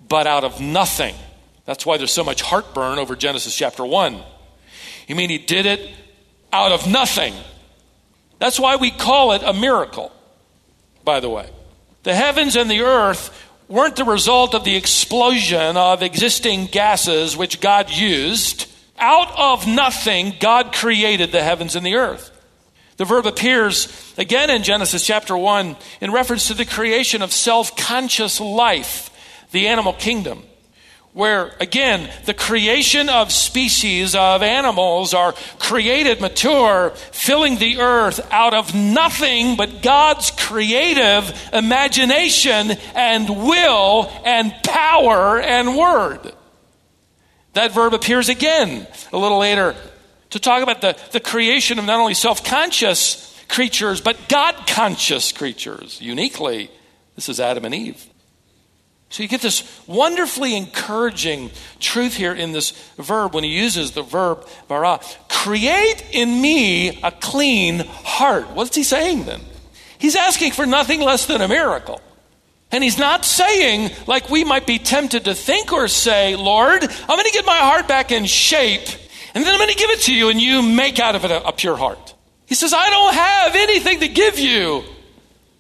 but 0.08 0.26
out 0.26 0.44
of 0.44 0.60
nothing. 0.60 1.14
That's 1.66 1.86
why 1.86 1.98
there's 1.98 2.12
so 2.12 2.24
much 2.24 2.42
heartburn 2.42 2.98
over 2.98 3.16
Genesis 3.16 3.56
chapter 3.56 3.86
1. 3.86 4.20
You 5.08 5.16
mean 5.16 5.30
he 5.30 5.38
did 5.38 5.68
it 5.68 5.92
out 6.52 6.72
of 6.72 6.88
nothing? 6.88 7.36
That's 8.40 8.60
why 8.60 8.78
we 8.78 8.90
call 8.90 9.34
it 9.34 9.44
a 9.44 9.54
miracle, 9.54 10.12
by 11.04 11.20
the 11.20 11.30
way. 11.30 11.50
The 12.04 12.16
heavens 12.16 12.56
and 12.56 12.72
the 12.72 12.82
earth 12.82 13.48
weren't 13.68 13.98
the 13.98 14.06
result 14.06 14.56
of 14.56 14.64
the 14.64 14.76
explosion 14.76 15.78
of 15.78 16.02
existing 16.02 16.68
gases 16.68 17.38
which 17.38 17.62
God 17.62 17.90
used. 17.90 18.66
Out 18.98 19.32
of 19.38 19.68
nothing, 19.68 20.34
God 20.40 20.74
created 20.74 21.32
the 21.32 21.44
heavens 21.44 21.76
and 21.76 21.86
the 21.86 21.96
earth. 21.96 22.32
The 22.98 23.06
verb 23.06 23.26
appears 23.26 23.88
again 24.18 24.50
in 24.50 24.64
Genesis 24.64 25.06
chapter 25.06 25.38
1 25.38 25.78
in 26.02 26.12
reference 26.12 26.48
to 26.48 26.54
the 26.54 26.66
creation 26.66 27.22
of 27.22 27.32
self 27.32 27.78
conscious 27.78 28.42
life, 28.42 29.10
the 29.52 29.68
animal 29.68 29.94
kingdom 29.94 30.44
where 31.14 31.56
again 31.60 32.10
the 32.26 32.34
creation 32.34 33.10
of 33.10 33.32
species 33.32 34.14
of 34.14 34.44
animals 34.44 35.14
are 35.14 35.34
created 35.58 36.22
mature 36.22 36.92
filling 37.12 37.58
the 37.58 37.80
earth 37.80 38.20
out 38.32 38.54
of 38.54 38.76
nothing 38.76 39.56
but 39.56 39.82
god's 39.82 40.32
creative 40.32 41.50
imagination 41.52 42.72
and 42.96 43.30
will 43.30 44.10
and 44.24 44.54
power 44.64 45.40
and 45.40 45.76
word. 45.76 46.34
That 47.54 47.72
verb 47.72 47.94
appears 47.94 48.30
again 48.30 48.88
a 49.12 49.18
little 49.18 49.40
later 49.40 49.76
to 50.30 50.40
talk 50.40 50.62
about 50.62 50.82
the, 50.82 50.96
the 51.12 51.20
creation 51.20 51.80
of 51.80 51.86
not 51.86 52.00
only 52.00 52.14
self-conscious 52.14 53.26
creatures 53.48 54.00
but 54.00 54.30
god-conscious 54.30 55.32
creatures. 55.32 56.00
Uniquely 56.00 56.70
this 57.16 57.30
is 57.30 57.40
adam 57.40 57.66
and 57.66 57.74
eve 57.74 58.09
so 59.10 59.24
you 59.24 59.30
get 59.30 59.42
this 59.42 59.64
wonderfully 59.88 60.56
encouraging 60.56 61.50
truth 61.80 62.16
here 62.16 62.34
in 62.34 62.52
this 62.52 62.72
verb 62.98 63.34
when 63.34 63.44
he 63.44 63.50
uses 63.50 63.92
the 63.92 64.04
verb 64.04 64.48
bara. 64.68 65.00
Create 65.30 66.06
in 66.12 66.42
me 66.42 67.02
a 67.02 67.12
clean 67.12 67.80
heart. 67.80 68.52
What's 68.52 68.76
he 68.76 68.84
saying 68.84 69.26
then? 69.26 69.42
He's 69.98 70.16
asking 70.16 70.52
for 70.52 70.66
nothing 70.66 71.02
less 71.02 71.26
than 71.26 71.42
a 71.42 71.48
miracle. 71.48 72.02
And 72.72 72.84
he's 72.84 73.00
not 73.00 73.26
saying, 73.26 73.92
like 74.06 74.30
we 74.30 74.44
might 74.44 74.68
be 74.68 74.78
tempted 74.78 75.26
to 75.26 75.34
think 75.34 75.74
or 75.74 75.88
say, 75.88 76.36
Lord, 76.36 76.84
I'm 76.84 77.08
going 77.08 77.26
to 77.26 77.32
get 77.32 77.46
my 77.46 77.58
heart 77.58 77.88
back 77.88 78.12
in 78.12 78.26
shape, 78.26 78.88
and 79.34 79.44
then 79.44 79.52
I'm 79.52 79.60
going 79.60 79.72
to 79.72 79.76
give 79.76 79.90
it 79.90 80.02
to 80.02 80.14
you, 80.14 80.30
and 80.30 80.40
you 80.40 80.62
make 80.62 81.00
out 81.00 81.16
of 81.16 81.26
it 81.26 81.32
a, 81.32 81.48
a 81.48 81.52
pure 81.52 81.76
heart. 81.76 82.14
He 82.46 82.54
says, 82.54 82.72
I 82.72 82.90
don't 82.92 83.14
have 83.16 83.56
anything 83.56 84.02
to 84.02 84.08
give 84.08 84.38
you. 84.38 84.84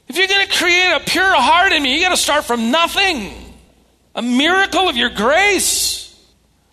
If 0.10 0.18
you're 0.18 0.28
going 0.28 0.48
to 0.48 0.58
create 0.58 0.92
a 0.92 1.00
pure 1.02 1.36
heart 1.36 1.72
in 1.72 1.84
me, 1.84 1.94
you 1.94 2.02
got 2.02 2.10
to 2.10 2.18
start 2.18 2.44
from 2.44 2.72
nothing. 2.72 3.32
A 4.16 4.24
miracle 4.24 4.90
of 4.90 4.98
your 4.98 5.12
grace. 5.12 6.00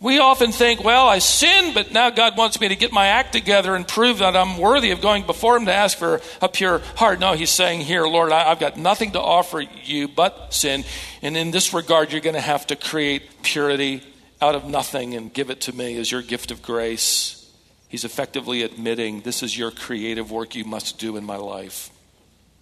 We 0.00 0.18
often 0.18 0.52
think, 0.52 0.82
well, 0.82 1.06
I 1.06 1.18
sinned, 1.18 1.74
but 1.74 1.92
now 1.92 2.08
God 2.08 2.38
wants 2.38 2.58
me 2.60 2.68
to 2.68 2.76
get 2.76 2.92
my 2.92 3.08
act 3.08 3.34
together 3.34 3.74
and 3.74 3.86
prove 3.86 4.18
that 4.18 4.34
I'm 4.36 4.56
worthy 4.56 4.90
of 4.90 5.02
going 5.02 5.26
before 5.26 5.56
Him 5.56 5.66
to 5.66 5.72
ask 5.72 5.98
for 5.98 6.22
a 6.40 6.48
pure 6.48 6.80
heart. 6.96 7.20
No, 7.20 7.34
He's 7.34 7.50
saying 7.50 7.82
here, 7.82 8.06
Lord, 8.06 8.32
I, 8.32 8.44
have 8.44 8.58
got 8.58 8.78
nothing 8.78 9.12
to 9.12 9.20
offer 9.20 9.62
you 9.84 10.08
but 10.08 10.54
sin. 10.54 10.84
And 11.20 11.36
in 11.36 11.50
this 11.50 11.74
regard, 11.74 12.12
you're 12.12 12.22
going 12.22 12.34
to 12.34 12.40
have 12.40 12.66
to 12.68 12.76
create 12.76 13.42
purity 13.42 14.02
out 14.40 14.54
of 14.54 14.64
nothing 14.64 15.14
and 15.14 15.32
give 15.32 15.50
it 15.50 15.60
to 15.62 15.74
me 15.74 15.98
as 15.98 16.10
your 16.10 16.22
gift 16.22 16.50
of 16.50 16.62
grace. 16.62 17.50
He's 17.88 18.04
effectively 18.04 18.62
admitting, 18.62 19.20
this 19.20 19.42
is 19.42 19.56
your 19.56 19.70
creative 19.70 20.30
work 20.30 20.54
you 20.54 20.64
must 20.64 20.98
do 20.98 21.18
in 21.18 21.24
my 21.24 21.36
life. 21.36 21.90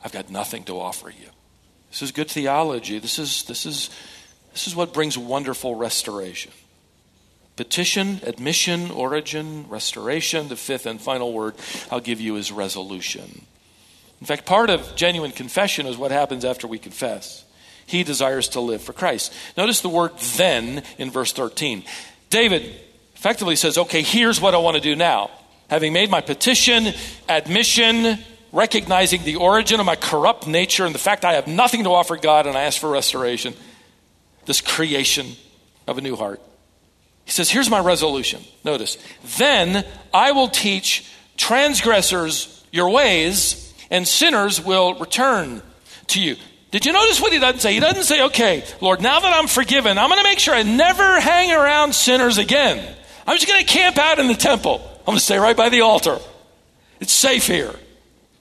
I've 0.04 0.12
got 0.12 0.30
nothing 0.30 0.64
to 0.64 0.78
offer 0.78 1.08
you. 1.08 1.28
This 1.90 2.02
is 2.02 2.12
good 2.12 2.28
theology. 2.28 2.98
This 2.98 3.18
is, 3.18 3.44
this 3.44 3.64
is, 3.64 3.88
this 4.52 4.68
is 4.68 4.76
what 4.76 4.92
brings 4.92 5.16
wonderful 5.16 5.74
restoration. 5.74 6.52
Petition, 7.56 8.20
admission, 8.24 8.90
origin, 8.90 9.66
restoration. 9.68 10.48
The 10.48 10.56
fifth 10.56 10.86
and 10.86 11.00
final 11.00 11.32
word 11.32 11.54
I'll 11.90 12.00
give 12.00 12.20
you 12.20 12.36
is 12.36 12.52
resolution. 12.52 13.46
In 14.20 14.26
fact, 14.26 14.44
part 14.44 14.70
of 14.70 14.96
genuine 14.96 15.30
confession 15.30 15.86
is 15.86 15.96
what 15.96 16.10
happens 16.10 16.44
after 16.44 16.66
we 16.66 16.78
confess. 16.78 17.44
He 17.86 18.02
desires 18.02 18.48
to 18.50 18.60
live 18.60 18.82
for 18.82 18.92
Christ. 18.92 19.32
Notice 19.56 19.80
the 19.80 19.88
word 19.88 20.18
then 20.36 20.82
in 20.98 21.10
verse 21.10 21.32
13. 21.32 21.84
David 22.30 22.74
effectively 23.14 23.56
says, 23.56 23.78
okay, 23.78 24.02
here's 24.02 24.40
what 24.40 24.54
I 24.54 24.58
want 24.58 24.76
to 24.76 24.82
do 24.82 24.96
now. 24.96 25.30
Having 25.68 25.92
made 25.92 26.10
my 26.10 26.20
petition, 26.20 26.92
admission, 27.28 28.18
recognizing 28.54 29.24
the 29.24 29.36
origin 29.36 29.80
of 29.80 29.86
my 29.86 29.96
corrupt 29.96 30.46
nature 30.46 30.86
and 30.86 30.94
the 30.94 30.98
fact 30.98 31.24
I 31.24 31.34
have 31.34 31.46
nothing 31.46 31.84
to 31.84 31.90
offer 31.90 32.16
God 32.16 32.46
and 32.46 32.56
I 32.56 32.62
ask 32.62 32.80
for 32.80 32.88
restoration, 32.88 33.54
this 34.46 34.60
creation 34.60 35.26
of 35.86 35.98
a 35.98 36.00
new 36.00 36.16
heart. 36.16 36.40
He 37.24 37.32
says, 37.32 37.50
Here's 37.50 37.68
my 37.68 37.80
resolution. 37.80 38.42
Notice, 38.64 38.96
then 39.36 39.84
I 40.12 40.32
will 40.32 40.48
teach 40.48 41.10
transgressors 41.36 42.64
your 42.70 42.90
ways, 42.90 43.74
and 43.90 44.06
sinners 44.06 44.64
will 44.64 44.94
return 44.94 45.62
to 46.08 46.20
you. 46.20 46.36
Did 46.70 46.86
you 46.86 46.92
notice 46.92 47.20
what 47.20 47.32
he 47.32 47.38
doesn't 47.38 47.60
say? 47.60 47.72
He 47.72 47.80
doesn't 47.80 48.02
say, 48.02 48.24
okay, 48.24 48.64
Lord, 48.80 49.00
now 49.00 49.20
that 49.20 49.32
I'm 49.32 49.46
forgiven, 49.46 49.96
I'm 49.96 50.08
going 50.08 50.20
to 50.20 50.28
make 50.28 50.40
sure 50.40 50.54
I 50.54 50.64
never 50.64 51.20
hang 51.20 51.52
around 51.52 51.94
sinners 51.94 52.36
again. 52.36 52.84
I'm 53.26 53.36
just 53.36 53.46
going 53.46 53.64
to 53.64 53.72
camp 53.72 53.96
out 53.96 54.18
in 54.18 54.26
the 54.26 54.34
temple. 54.34 54.80
I'm 55.00 55.04
going 55.06 55.18
to 55.18 55.24
stay 55.24 55.38
right 55.38 55.56
by 55.56 55.68
the 55.68 55.82
altar. 55.82 56.18
It's 56.98 57.12
safe 57.12 57.46
here. 57.46 57.72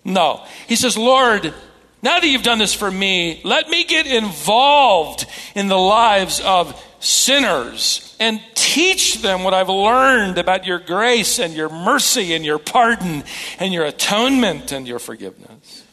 No. 0.05 0.45
He 0.67 0.75
says, 0.75 0.97
Lord, 0.97 1.53
now 2.01 2.19
that 2.19 2.27
you've 2.27 2.43
done 2.43 2.59
this 2.59 2.73
for 2.73 2.91
me, 2.91 3.41
let 3.43 3.69
me 3.69 3.85
get 3.85 4.05
involved 4.07 5.25
in 5.55 5.67
the 5.67 5.77
lives 5.77 6.41
of 6.41 6.81
sinners 6.99 8.15
and 8.19 8.41
teach 8.55 9.21
them 9.21 9.43
what 9.43 9.53
I've 9.53 9.69
learned 9.69 10.37
about 10.37 10.65
your 10.65 10.79
grace 10.79 11.39
and 11.39 11.53
your 11.53 11.69
mercy 11.69 12.33
and 12.33 12.43
your 12.45 12.59
pardon 12.59 13.23
and 13.59 13.73
your 13.73 13.85
atonement 13.85 14.71
and 14.71 14.87
your 14.87 14.99
forgiveness. 14.99 15.83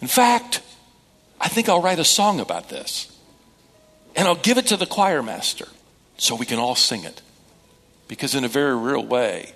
In 0.00 0.08
fact, 0.08 0.62
I 1.40 1.48
think 1.48 1.68
I'll 1.68 1.82
write 1.82 1.98
a 1.98 2.04
song 2.04 2.40
about 2.40 2.68
this. 2.68 3.10
And 4.16 4.28
I'll 4.28 4.34
give 4.36 4.58
it 4.58 4.68
to 4.68 4.76
the 4.76 4.86
choir 4.86 5.22
master 5.22 5.66
so 6.16 6.36
we 6.36 6.46
can 6.46 6.58
all 6.58 6.76
sing 6.76 7.04
it. 7.04 7.20
Because, 8.06 8.34
in 8.34 8.44
a 8.44 8.48
very 8.48 8.76
real 8.76 9.04
way, 9.04 9.52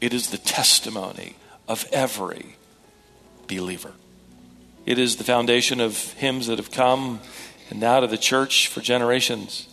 it 0.00 0.12
is 0.12 0.30
the 0.30 0.38
testimony 0.38 1.36
of 1.66 1.86
every 1.92 2.56
believer. 3.58 3.92
It 4.84 4.98
is 4.98 5.16
the 5.16 5.24
foundation 5.24 5.80
of 5.80 5.96
hymns 6.14 6.48
that 6.48 6.58
have 6.58 6.70
come 6.70 7.20
and 7.70 7.80
now 7.80 8.00
to 8.00 8.06
the 8.06 8.18
church 8.18 8.68
for 8.68 8.80
generations. 8.80 9.68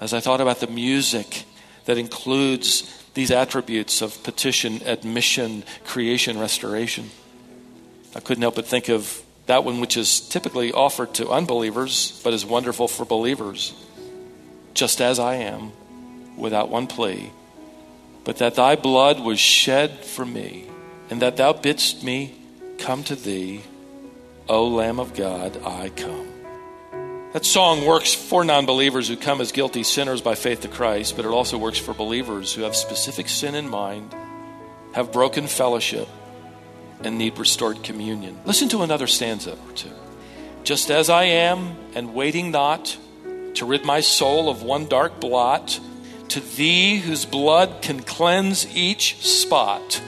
As 0.00 0.12
I 0.12 0.20
thought 0.20 0.40
about 0.40 0.60
the 0.60 0.66
music 0.66 1.44
that 1.84 1.96
includes 1.96 2.92
these 3.14 3.30
attributes 3.30 4.02
of 4.02 4.22
petition, 4.24 4.82
admission, 4.84 5.64
creation, 5.84 6.38
restoration, 6.38 7.10
I 8.14 8.20
couldn't 8.20 8.42
help 8.42 8.56
but 8.56 8.66
think 8.66 8.88
of 8.88 9.22
that 9.46 9.64
one 9.64 9.80
which 9.80 9.96
is 9.96 10.20
typically 10.20 10.72
offered 10.72 11.14
to 11.14 11.30
unbelievers, 11.30 12.20
but 12.24 12.34
is 12.34 12.44
wonderful 12.44 12.88
for 12.88 13.04
believers. 13.04 13.72
Just 14.74 15.00
as 15.00 15.18
I 15.18 15.36
am, 15.36 15.72
without 16.36 16.68
one 16.68 16.86
plea, 16.86 17.30
but 18.24 18.38
that 18.38 18.56
thy 18.56 18.76
blood 18.76 19.20
was 19.20 19.38
shed 19.38 20.00
for 20.00 20.26
me, 20.26 20.66
and 21.08 21.22
that 21.22 21.36
thou 21.36 21.52
bidst 21.52 22.02
me 22.02 22.34
come 22.78 23.04
to 23.04 23.16
thee, 23.16 23.62
O 24.48 24.68
Lamb 24.68 25.00
of 25.00 25.14
God, 25.14 25.60
I 25.64 25.88
come. 25.90 26.28
That 27.32 27.44
song 27.44 27.84
works 27.84 28.14
for 28.14 28.44
non 28.44 28.64
believers 28.64 29.08
who 29.08 29.16
come 29.16 29.40
as 29.40 29.52
guilty 29.52 29.82
sinners 29.82 30.20
by 30.20 30.34
faith 30.36 30.60
to 30.62 30.68
Christ, 30.68 31.16
but 31.16 31.24
it 31.24 31.28
also 31.28 31.58
works 31.58 31.78
for 31.78 31.92
believers 31.92 32.54
who 32.54 32.62
have 32.62 32.74
specific 32.74 33.28
sin 33.28 33.54
in 33.54 33.68
mind, 33.68 34.14
have 34.94 35.12
broken 35.12 35.46
fellowship, 35.46 36.08
and 37.02 37.18
need 37.18 37.38
restored 37.38 37.82
communion. 37.82 38.38
Listen 38.44 38.68
to 38.70 38.82
another 38.82 39.06
stanza 39.06 39.52
or 39.52 39.72
two. 39.74 39.90
Just 40.64 40.90
as 40.90 41.10
I 41.10 41.24
am, 41.24 41.76
and 41.94 42.14
waiting 42.14 42.50
not 42.50 42.96
to 43.54 43.66
rid 43.66 43.84
my 43.84 44.00
soul 44.00 44.48
of 44.48 44.62
one 44.62 44.86
dark 44.86 45.20
blot, 45.20 45.78
to 46.28 46.40
thee 46.40 46.98
whose 46.98 47.24
blood 47.24 47.82
can 47.82 48.00
cleanse 48.00 48.66
each 48.76 49.16
spot, 49.22 50.00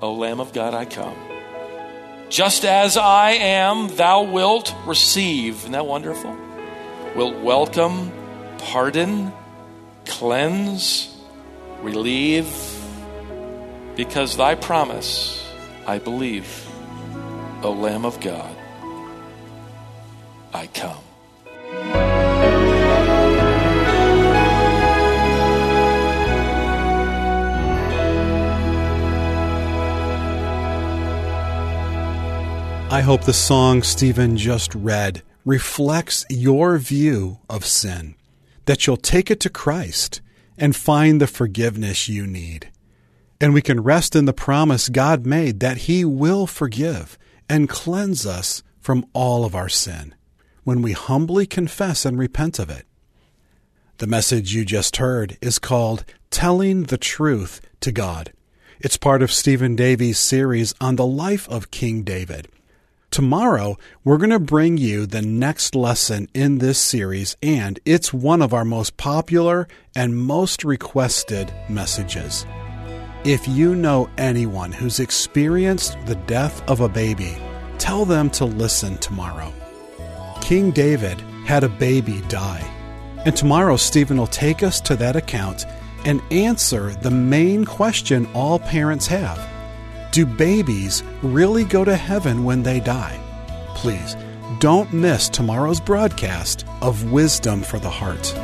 O 0.00 0.14
Lamb 0.14 0.40
of 0.40 0.52
God, 0.52 0.74
I 0.74 0.84
come. 0.84 1.29
Just 2.30 2.64
as 2.64 2.96
I 2.96 3.32
am, 3.32 3.88
thou 3.96 4.22
wilt 4.22 4.72
receive. 4.86 5.56
Isn't 5.56 5.72
that 5.72 5.84
wonderful? 5.84 6.36
Wilt 7.16 7.42
welcome, 7.42 8.12
pardon, 8.58 9.32
cleanse, 10.06 11.12
relieve, 11.82 12.48
because 13.96 14.36
thy 14.36 14.54
promise 14.54 15.44
I 15.88 15.98
believe, 15.98 16.68
O 17.64 17.72
Lamb 17.72 18.04
of 18.04 18.20
God, 18.20 18.56
I 20.54 20.68
come. 20.68 21.09
I 32.90 33.02
hope 33.02 33.22
the 33.22 33.32
song 33.32 33.84
Stephen 33.84 34.36
just 34.36 34.74
read 34.74 35.22
reflects 35.44 36.26
your 36.28 36.76
view 36.76 37.38
of 37.48 37.64
sin, 37.64 38.16
that 38.64 38.84
you'll 38.84 38.96
take 38.96 39.30
it 39.30 39.38
to 39.40 39.48
Christ 39.48 40.20
and 40.58 40.74
find 40.74 41.20
the 41.20 41.28
forgiveness 41.28 42.08
you 42.08 42.26
need. 42.26 42.72
And 43.40 43.54
we 43.54 43.62
can 43.62 43.84
rest 43.84 44.16
in 44.16 44.24
the 44.24 44.32
promise 44.32 44.88
God 44.88 45.24
made 45.24 45.60
that 45.60 45.86
He 45.86 46.04
will 46.04 46.48
forgive 46.48 47.16
and 47.48 47.68
cleanse 47.68 48.26
us 48.26 48.64
from 48.80 49.06
all 49.12 49.44
of 49.44 49.54
our 49.54 49.68
sin 49.68 50.16
when 50.64 50.82
we 50.82 50.90
humbly 50.90 51.46
confess 51.46 52.04
and 52.04 52.18
repent 52.18 52.58
of 52.58 52.70
it. 52.70 52.86
The 53.98 54.08
message 54.08 54.52
you 54.52 54.64
just 54.64 54.96
heard 54.96 55.38
is 55.40 55.60
called 55.60 56.04
Telling 56.30 56.82
the 56.82 56.98
Truth 56.98 57.60
to 57.82 57.92
God. 57.92 58.32
It's 58.80 58.96
part 58.96 59.22
of 59.22 59.30
Stephen 59.30 59.76
Davey's 59.76 60.18
series 60.18 60.74
on 60.80 60.96
the 60.96 61.06
life 61.06 61.48
of 61.48 61.70
King 61.70 62.02
David. 62.02 62.48
Tomorrow, 63.10 63.76
we're 64.04 64.18
going 64.18 64.30
to 64.30 64.38
bring 64.38 64.76
you 64.76 65.04
the 65.04 65.20
next 65.20 65.74
lesson 65.74 66.28
in 66.32 66.58
this 66.58 66.78
series, 66.78 67.36
and 67.42 67.80
it's 67.84 68.12
one 68.12 68.40
of 68.40 68.54
our 68.54 68.64
most 68.64 68.96
popular 68.96 69.66
and 69.96 70.16
most 70.16 70.62
requested 70.62 71.52
messages. 71.68 72.46
If 73.24 73.48
you 73.48 73.74
know 73.74 74.08
anyone 74.16 74.70
who's 74.70 75.00
experienced 75.00 75.96
the 76.06 76.14
death 76.14 76.62
of 76.70 76.80
a 76.80 76.88
baby, 76.88 77.36
tell 77.78 78.04
them 78.04 78.30
to 78.30 78.44
listen 78.44 78.96
tomorrow. 78.98 79.52
King 80.40 80.70
David 80.70 81.20
had 81.46 81.64
a 81.64 81.68
baby 81.68 82.22
die. 82.28 82.64
And 83.24 83.36
tomorrow, 83.36 83.76
Stephen 83.76 84.18
will 84.18 84.28
take 84.28 84.62
us 84.62 84.80
to 84.82 84.94
that 84.96 85.16
account 85.16 85.66
and 86.04 86.22
answer 86.30 86.90
the 87.02 87.10
main 87.10 87.64
question 87.64 88.28
all 88.34 88.60
parents 88.60 89.08
have 89.08 89.49
Do 90.12 90.26
babies 90.26 91.04
really 91.22 91.64
go 91.64 91.84
to 91.84 91.94
heaven 91.94 92.42
when 92.42 92.64
they 92.64 92.80
die? 92.80 93.18
Please 93.76 94.16
don't 94.58 94.92
miss 94.92 95.28
tomorrow's 95.28 95.80
broadcast 95.80 96.66
of 96.82 97.12
Wisdom 97.12 97.62
for 97.62 97.78
the 97.78 97.90
Heart. 97.90 98.34